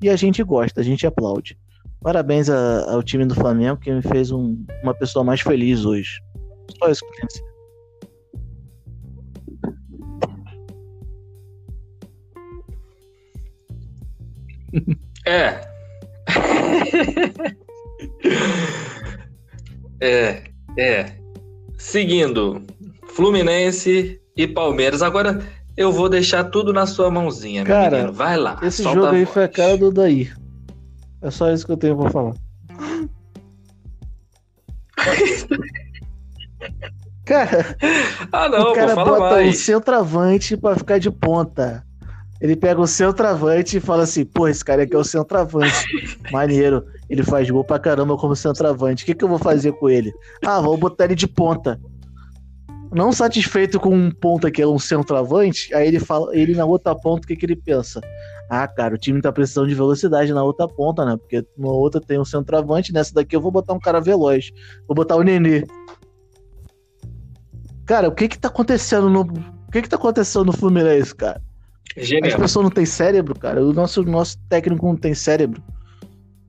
[0.00, 1.58] E a gente gosta, a gente aplaude.
[2.00, 6.22] Parabéns a, ao time do Flamengo que me fez um, uma pessoa mais feliz hoje.
[6.78, 7.55] Só isso que eu tenho
[15.24, 15.60] É.
[20.00, 20.42] é,
[20.78, 21.12] é.
[21.76, 22.62] Seguindo,
[23.08, 25.02] Fluminense e Palmeiras.
[25.02, 25.42] Agora
[25.76, 28.12] eu vou deixar tudo na sua mãozinha, meu cara, menino.
[28.12, 28.58] Vai lá.
[28.62, 30.30] Esse jogo aí foi a cara do Daí.
[31.22, 32.34] É só isso que eu tenho pra falar.
[37.24, 37.76] cara,
[38.32, 39.48] ah, não, o cara bota mais.
[39.48, 41.85] um centroavante pra ficar de ponta.
[42.40, 45.84] Ele pega o centroavante e fala assim: pô, esse cara aqui é o centroavante.
[46.30, 46.84] Maneiro.
[47.08, 49.04] Ele faz gol pra caramba como centroavante.
[49.04, 50.12] O que, que eu vou fazer com ele?
[50.44, 51.80] Ah, vou botar ele de ponta.
[52.92, 56.94] Não satisfeito com um ponta que é um centroavante, aí ele fala, ele na outra
[56.94, 58.00] ponta, o que, que ele pensa?
[58.48, 61.16] Ah, cara, o time tá precisando de velocidade na outra ponta, né?
[61.16, 64.50] Porque na outra tem um centroavante, nessa daqui eu vou botar um cara veloz.
[64.86, 65.64] Vou botar o Nenê.
[67.84, 69.22] Cara, o que que tá acontecendo no.
[69.22, 71.42] O que que tá acontecendo no Fluminense, cara?
[71.96, 72.34] Genial.
[72.34, 73.64] As pessoas não têm cérebro, cara.
[73.64, 75.62] O nosso, nosso técnico não tem cérebro.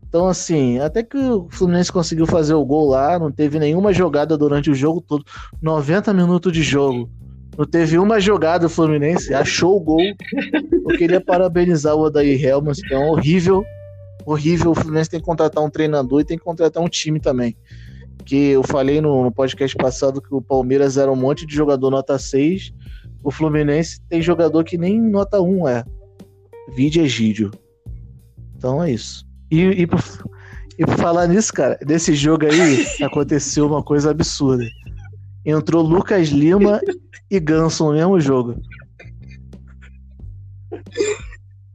[0.07, 4.38] Então, assim, até que o Fluminense conseguiu fazer o gol lá, não teve nenhuma jogada
[4.38, 5.25] durante o jogo todo.
[5.61, 7.09] 90 minutos de jogo.
[7.57, 10.01] Não teve uma jogada o Fluminense, achou o gol.
[10.89, 13.65] Eu queria parabenizar o Odair Helmans, que é um horrível.
[14.25, 14.71] Horrível.
[14.71, 17.57] O Fluminense tem que contratar um treinador e tem que contratar um time também.
[18.23, 21.89] Que eu falei no, no podcast passado que o Palmeiras era um monte de jogador
[21.89, 22.71] nota 6
[23.28, 25.84] o Fluminense tem jogador que nem nota 1 é.
[26.73, 27.51] Vídeo Egídio.
[28.55, 29.28] Então é isso.
[29.51, 30.01] E, e, por,
[30.80, 34.63] e por falar nisso, cara, desse jogo aí aconteceu uma coisa absurda.
[35.45, 36.80] Entrou Lucas Lima
[37.30, 38.55] e Ganso no mesmo jogo.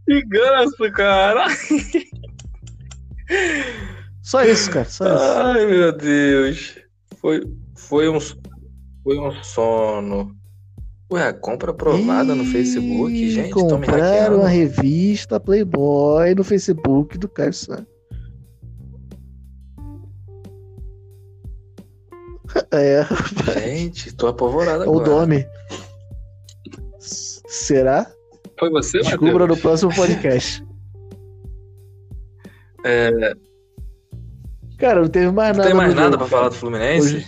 [0.07, 1.49] Que ganso, cara!
[4.23, 4.87] Só isso, cara.
[4.87, 5.23] Só isso.
[5.23, 6.79] Ai, meu Deus.
[7.21, 7.43] Foi,
[7.77, 10.42] foi, um, foi um sono.
[11.13, 13.51] Ué, compra aprovada no Facebook, gente.
[13.51, 17.87] Compraram a revista Playboy no Facebook do Caio Santos.
[22.71, 23.05] É,
[23.61, 25.05] Gente, tô apavorado é o agora.
[25.21, 25.47] Domi.
[26.99, 28.07] Será?
[28.59, 29.61] Foi você, Descubra no Matheus?
[29.61, 30.63] próximo podcast.
[32.85, 33.35] É,
[34.79, 35.69] Cara, não teve mais não nada.
[35.69, 36.37] tem mais no nada jogo, pra cara.
[36.39, 37.17] falar do Fluminense?
[37.17, 37.27] Hoje-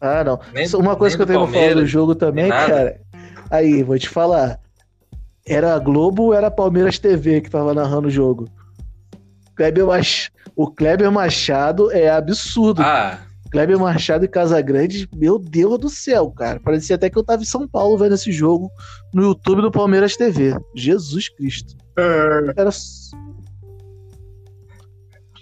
[0.00, 0.40] Ah, não.
[0.54, 3.00] Nem- Uma coisa que eu tenho pra falar do jogo também, cara.
[3.50, 4.58] Aí, vou te falar.
[5.46, 8.48] Era a Globo ou era a Palmeiras TV que tava narrando o jogo?
[9.56, 10.28] Kleber Mach...
[10.56, 12.82] O Kleber Machado é absurdo.
[12.82, 13.18] Ah,
[13.50, 16.60] Kleber Machado e Casagrande, meu Deus do céu, cara.
[16.60, 18.70] Parecia até que eu tava em São Paulo vendo esse jogo
[19.12, 20.54] no YouTube do Palmeiras TV.
[20.74, 21.74] Jesus Cristo.
[22.56, 22.70] Era.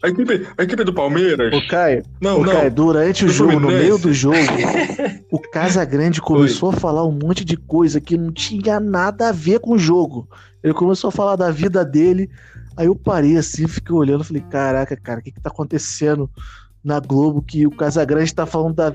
[0.03, 1.53] A equipe, a equipe do Palmeiras.
[1.53, 4.36] Ô, Caio, Não, ô, Caio, durante o jogo, no meio do jogo,
[5.30, 9.61] o Casagrande começou a falar um monte de coisa que não tinha nada a ver
[9.61, 10.28] com o jogo.
[10.62, 12.30] Ele começou a falar da vida dele.
[12.76, 16.30] Aí eu parei assim, fiquei olhando, falei, caraca, cara, o que que tá acontecendo
[16.82, 18.94] na Globo que o Casagrande tá falando da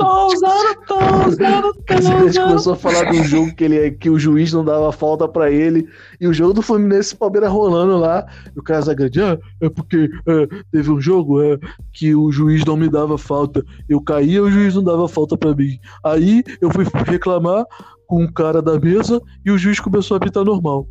[0.00, 0.98] Tô usando, tô
[1.28, 4.90] usando, O Casagrande começou a falar do jogo que, ele, que o juiz não dava
[4.90, 5.86] falta pra ele.
[6.18, 8.26] E o jogo do Fluminense Palmeiras rolando lá.
[8.56, 11.58] E o Casagrande, ah, é porque é, teve um jogo é,
[11.92, 13.62] que o juiz não me dava falta.
[13.86, 15.78] Eu caía, o juiz não dava falta pra mim.
[16.02, 17.66] Aí eu fui reclamar
[18.06, 20.88] com o cara da mesa e o juiz começou a apitar normal.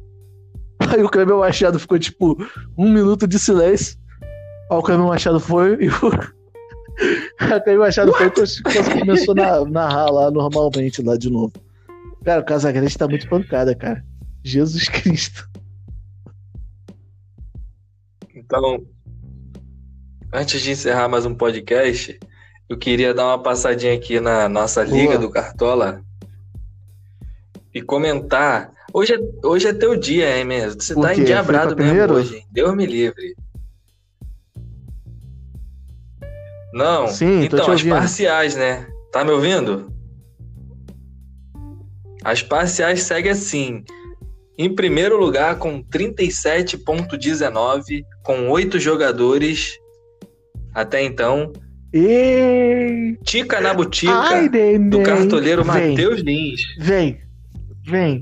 [0.80, 2.38] Aí o Cleber Machado ficou tipo
[2.78, 3.98] um minuto de silêncio.
[4.72, 6.40] Aí o Cleber Machado foi e o.
[7.42, 11.54] O Cleber Machado foi e começou a narrar lá normalmente lá de novo.
[12.24, 14.04] Cara, o Casagrande tá muito pancada, cara.
[14.44, 15.48] Jesus Cristo.
[18.36, 18.86] Então,
[20.34, 22.20] antes de encerrar mais um podcast,
[22.68, 24.98] eu queria dar uma passadinha aqui na nossa Boa.
[24.98, 26.02] Liga do Cartola
[27.74, 28.72] e comentar.
[28.94, 30.82] Hoje é, hoje é teu dia, hein, mesmo?
[30.82, 31.22] Você O tá quê?
[31.22, 32.14] endiabrado mesmo primeiro?
[32.16, 32.46] hoje, hein?
[32.52, 33.36] Deus me livre.
[36.74, 38.88] Não, Sim, então, as parciais, né?
[39.12, 39.92] Tá me ouvindo?
[42.24, 43.84] As parciais seguem assim.
[44.58, 49.78] Em primeiro lugar, com 37,19, com oito jogadores
[50.74, 51.54] até então.
[51.94, 56.62] E Tica na butica Ai, do cartoleiro Matheus Lins.
[56.78, 57.20] Vem.
[57.88, 58.20] Vem.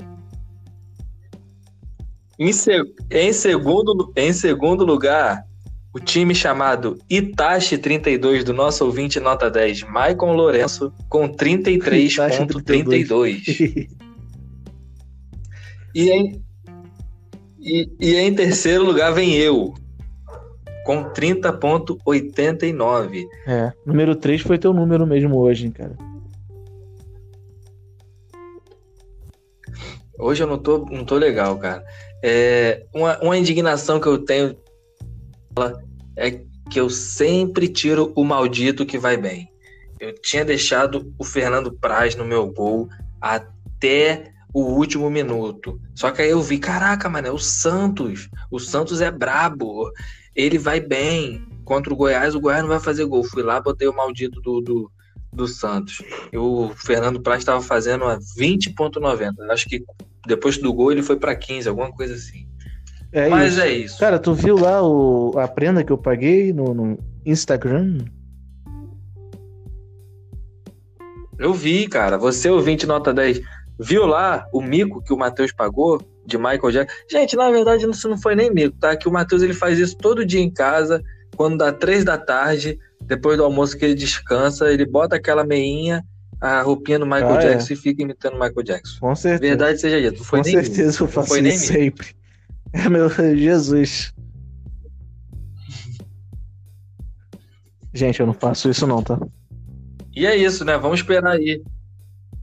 [2.40, 5.44] Em, se- em segundo, em segundo lugar,
[5.94, 13.88] o time chamado Itachi 32 do nosso ouvinte nota 10, Maicon Lourenço, com 33,32.
[15.96, 16.44] E em,
[17.60, 19.74] e, e em terceiro lugar vem eu,
[20.86, 23.24] com 30,89.
[23.48, 25.96] É, número 3 foi teu número mesmo hoje, hein, cara.
[30.20, 31.84] Hoje eu não tô, não tô legal, cara.
[32.24, 34.56] É, uma, uma indignação que eu tenho
[36.16, 39.50] é que eu sempre tiro o maldito que vai bem.
[40.00, 42.88] Eu tinha deixado o Fernando Praz no meu gol
[43.20, 45.80] até o último minuto.
[45.96, 48.30] Só que aí eu vi, caraca, mano, é o Santos.
[48.52, 49.92] O Santos é brabo.
[50.36, 51.46] Ele vai bem.
[51.64, 53.24] Contra o Goiás, o Goiás não vai fazer gol.
[53.24, 54.92] Fui lá, botei o maldito do, do,
[55.34, 56.02] do Santos.
[56.32, 59.34] E o Fernando Praz estava fazendo a 20,90.
[59.50, 59.84] Acho que
[60.26, 62.48] depois do gol ele foi para 15, alguma coisa assim.
[63.12, 63.62] É Mas isso.
[63.62, 64.00] é isso.
[64.00, 68.00] Cara, tu viu lá o, a prenda que eu paguei no, no Instagram?
[71.40, 72.18] Eu vi, cara.
[72.18, 73.42] Você, ouvinte nota 10,
[73.80, 76.96] viu lá o mico que o Matheus pagou de Michael Jackson?
[77.10, 78.96] Gente, na verdade, isso não foi nem mico, tá?
[78.96, 81.02] Que o Matheus ele faz isso todo dia em casa,
[81.36, 86.04] quando dá três da tarde, depois do almoço que ele descansa, ele bota aquela meinha,
[86.42, 87.50] a roupinha do Michael Ah, é.
[87.50, 89.00] Jackson e fica imitando o Michael Jackson.
[89.00, 89.50] Com certeza.
[89.56, 91.04] Verdade seja dita, não foi Com certeza mico.
[91.04, 92.08] eu Não faço isso sempre.
[92.74, 94.14] É meu Jesus.
[97.94, 99.20] Gente, eu não faço isso não, tá?
[100.16, 100.78] E é isso, né?
[100.78, 101.64] Vamos esperar aí.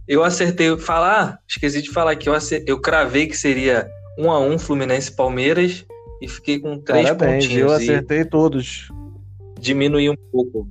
[0.07, 0.77] Eu acertei.
[0.79, 5.11] Falar, esqueci de falar que eu, acer- eu cravei que seria 1 a 1 Fluminense
[5.11, 5.85] e Palmeiras
[6.21, 7.71] e fiquei com três Parabéns, pontinhos.
[7.71, 8.89] eu acertei todos.
[9.61, 10.69] diminuí um pouco.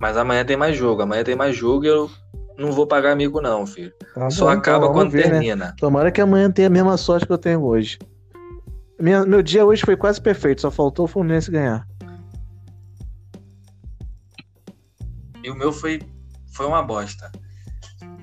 [0.00, 1.02] Mas amanhã tem mais jogo.
[1.02, 2.08] Amanhã tem mais jogo e eu
[2.58, 3.92] não vou pagar amigo, não, filho.
[4.14, 5.30] Tá Só bom, acaba então, quando ver, né?
[5.30, 5.74] termina.
[5.78, 7.98] Tomara que amanhã tenha a mesma sorte que eu tenho hoje.
[9.00, 11.86] Minha- meu dia hoje foi quase perfeito, só faltou o Fluminense ganhar.
[15.56, 16.02] meu foi,
[16.52, 17.32] foi uma bosta.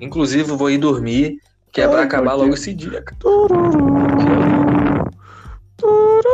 [0.00, 1.38] Inclusive, vou ir dormir,
[1.72, 3.02] que é pra Ai, acabar logo esse dia.
[3.18, 3.72] Tururu,
[5.76, 6.26] tururu.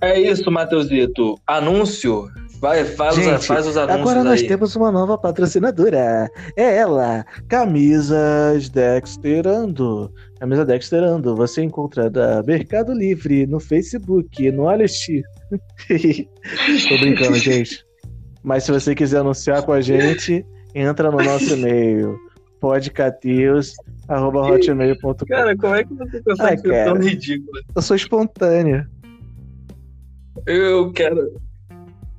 [0.00, 1.38] É isso, Matheusito.
[1.46, 2.28] Anúncio.
[2.60, 4.46] Vai, faz, os, Gente, faz os anúncios Agora nós aí.
[4.46, 6.30] temos uma nova patrocinadora.
[6.54, 10.12] É ela, Camisas Dexterando.
[10.38, 15.22] Camisa Dexterando, você encontra da Mercado Livre, no Facebook, no Alexi.
[15.50, 17.82] Tô brincando, gente.
[18.42, 20.44] Mas se você quiser anunciar com a gente,
[20.74, 22.18] entra no nosso e-mail,
[22.60, 25.14] podcateus.hotmail.com.
[25.26, 27.58] Cara, como é que você consegue ser tão ridículo?
[27.74, 28.86] Eu sou espontâneo.
[30.46, 31.40] Eu quero.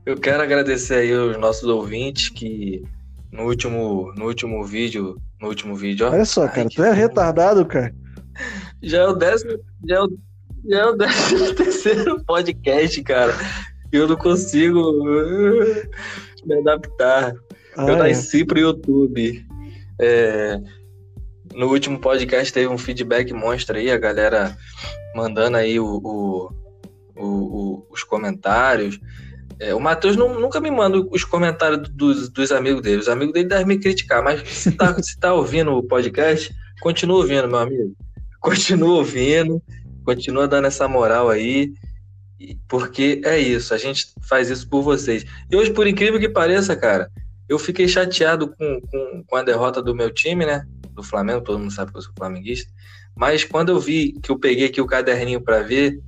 [0.06, 2.84] Eu quero agradecer aí os nossos ouvintes que
[3.32, 5.16] no último, no último vídeo.
[5.40, 6.12] No último vídeo, ó.
[6.12, 7.94] Olha só, Ai, cara, que tu é retardado, cara.
[8.82, 9.60] Já é o décimo.
[9.88, 10.18] Já é o,
[10.70, 13.34] já é o décimo terceiro podcast, cara.
[13.92, 15.04] Eu não consigo
[16.46, 17.34] me adaptar.
[17.78, 18.10] Ah, Eu é.
[18.10, 19.46] nasci pro YouTube.
[20.00, 20.60] É,
[21.54, 24.56] no último podcast teve um feedback monstro aí, a galera
[25.16, 26.50] mandando aí o- o-
[27.16, 29.00] o- os comentários.
[29.62, 32.98] É, o Matheus nu- nunca me manda os comentários dos, dos amigos dele.
[32.98, 36.52] Os amigos dele devem me criticar, mas se tá, se tá ouvindo o podcast,
[36.82, 37.96] continua ouvindo, meu amigo.
[38.40, 39.62] Continua ouvindo,
[40.04, 41.72] continua dando essa moral aí.
[42.68, 45.24] Porque é isso, a gente faz isso por vocês.
[45.52, 47.08] E hoje, por incrível que pareça, cara,
[47.48, 50.66] eu fiquei chateado com, com, com a derrota do meu time, né?
[50.96, 52.68] Do Flamengo, todo mundo sabe que eu sou flamenguista.
[53.16, 56.02] Mas quando eu vi que eu peguei aqui o caderninho para ver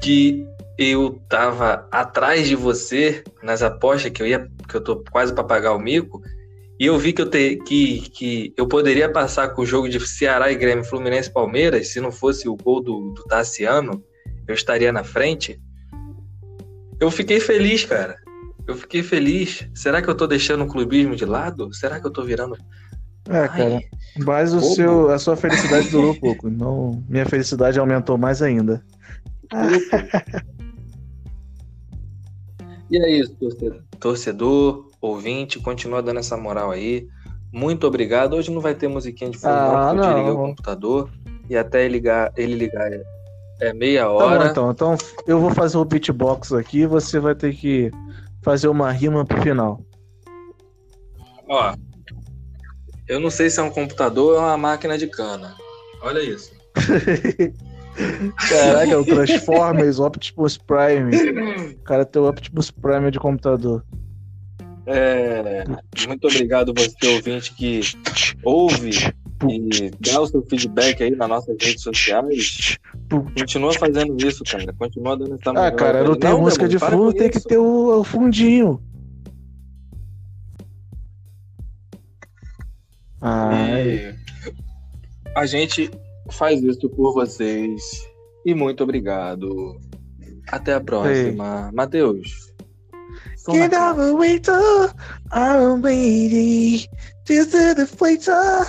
[0.00, 0.46] que
[0.82, 5.44] eu tava atrás de você nas apostas que eu ia, que eu tô quase para
[5.44, 6.22] pagar o mico,
[6.78, 10.00] e eu vi que eu te, que, que eu poderia passar com o jogo de
[10.00, 14.02] Ceará e Grêmio, Fluminense e Palmeiras, se não fosse o gol do, do Tassiano,
[14.48, 15.60] eu estaria na frente.
[16.98, 18.16] Eu fiquei feliz, cara.
[18.66, 19.68] Eu fiquei feliz.
[19.74, 21.72] Será que eu tô deixando o clubismo de lado?
[21.74, 22.56] Será que eu tô virando.
[23.28, 23.80] É, cara.
[24.24, 26.48] Mas o seu, a sua felicidade durou pouco.
[26.48, 28.82] Não, minha felicidade aumentou mais ainda.
[32.90, 33.82] E é isso, torcedor.
[34.00, 37.06] Torcedor, ouvinte, continua dando essa moral aí.
[37.52, 38.34] Muito obrigado.
[38.34, 41.10] Hoje não vai ter musiquinha de fundo, Ah, não, porque eu desliguei o computador.
[41.48, 42.90] E até ele ligar, ele ligar
[43.60, 44.46] é- meia Tá bom, hora.
[44.50, 44.70] então.
[44.70, 47.90] Então eu vou fazer o beatbox aqui e você vai ter que
[48.42, 49.80] fazer uma rima pro final.
[51.48, 51.74] Ó,
[53.08, 55.54] eu não sei se é um computador ou é uma máquina de cana.
[56.02, 56.52] Olha isso.
[58.48, 61.74] Caraca, é o Transformers Optimus Prime.
[61.74, 63.84] O cara tem o Optimus Prime de computador.
[64.86, 65.64] É,
[66.06, 67.80] muito obrigado você, ouvinte, que
[68.42, 68.90] ouve
[69.48, 72.76] e dá o seu feedback aí nas nossas redes sociais.
[73.38, 74.72] Continua fazendo isso, cara.
[74.72, 78.04] Continua dando essa Ah, cara, não tem música de fundo, tem que ter o, o
[78.04, 78.82] fundinho.
[83.20, 84.14] Ai, E
[85.34, 85.90] a gente
[86.30, 87.82] faz isso por vocês.
[88.44, 89.78] E muito obrigado.
[90.48, 91.70] Até a próxima.
[91.72, 92.50] Matheus.
[93.52, 94.92] Get waiter,
[95.32, 96.86] I'm waiting.
[97.24, 98.66] Just to the waiter,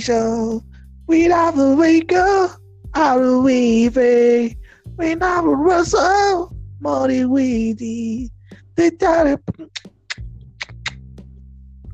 [0.00, 0.62] show.
[1.06, 2.50] We have a waker,
[2.94, 4.56] I'm waving.
[4.96, 8.30] We have a Russell, Molly Weedy.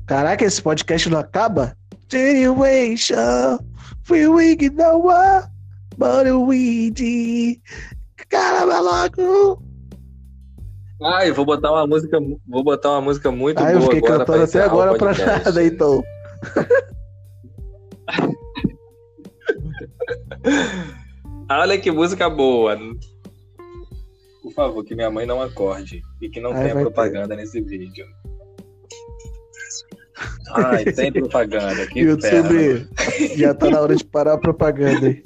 [0.05, 1.75] Caraca, esse podcast não acaba?
[2.09, 3.59] Generation,
[4.09, 5.43] no one,
[5.97, 7.61] Molly Weedy.
[8.29, 9.61] Caramba, louco!
[11.01, 14.25] Ai, vou botar uma música, vou botar uma música muito Ah, eu boa fiquei agora
[14.25, 16.03] cantando até agora pra nada, então.
[21.49, 22.77] Olha que música boa.
[24.43, 28.05] Por favor, que minha mãe não acorde e que não Ai, tenha propaganda nesse vídeo.
[30.53, 31.85] Ai, tem propaganda.
[31.87, 32.53] Que inferno.
[32.53, 32.89] YouTube,
[33.37, 35.23] já tá na hora de parar a propaganda aí.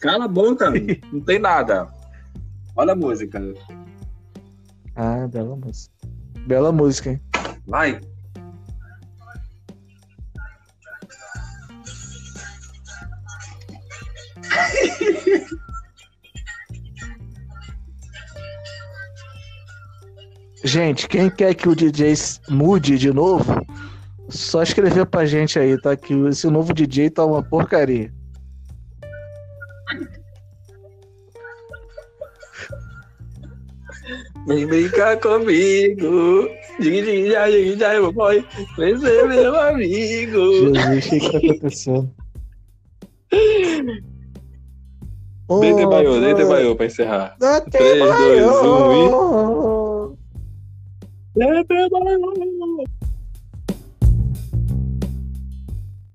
[0.00, 0.70] Cala a boca,
[1.12, 1.88] não tem nada.
[2.76, 3.40] Olha a música.
[4.94, 5.94] Ah, bela música.
[6.46, 7.20] Bela música, hein?
[7.66, 8.00] Vai.
[20.64, 22.14] Gente, quem quer que o DJ
[22.48, 23.64] mude de novo,
[24.28, 25.96] só escrever pra gente aí, tá?
[25.96, 28.12] Que esse novo DJ tá uma porcaria.
[34.46, 36.48] Vem brincar comigo.
[36.78, 38.44] Dig, dig, já, dig, já, meu boy.
[38.78, 40.74] Vem ser meu amigo.
[40.74, 42.10] Jesus, o que que tá acontecendo?
[45.48, 47.36] Um, Deite baiô, deite dois- baiô pra encerrar.
[47.40, 49.75] Deite Três, dois, baiô.
[51.36, 52.55] Um Deite baiô.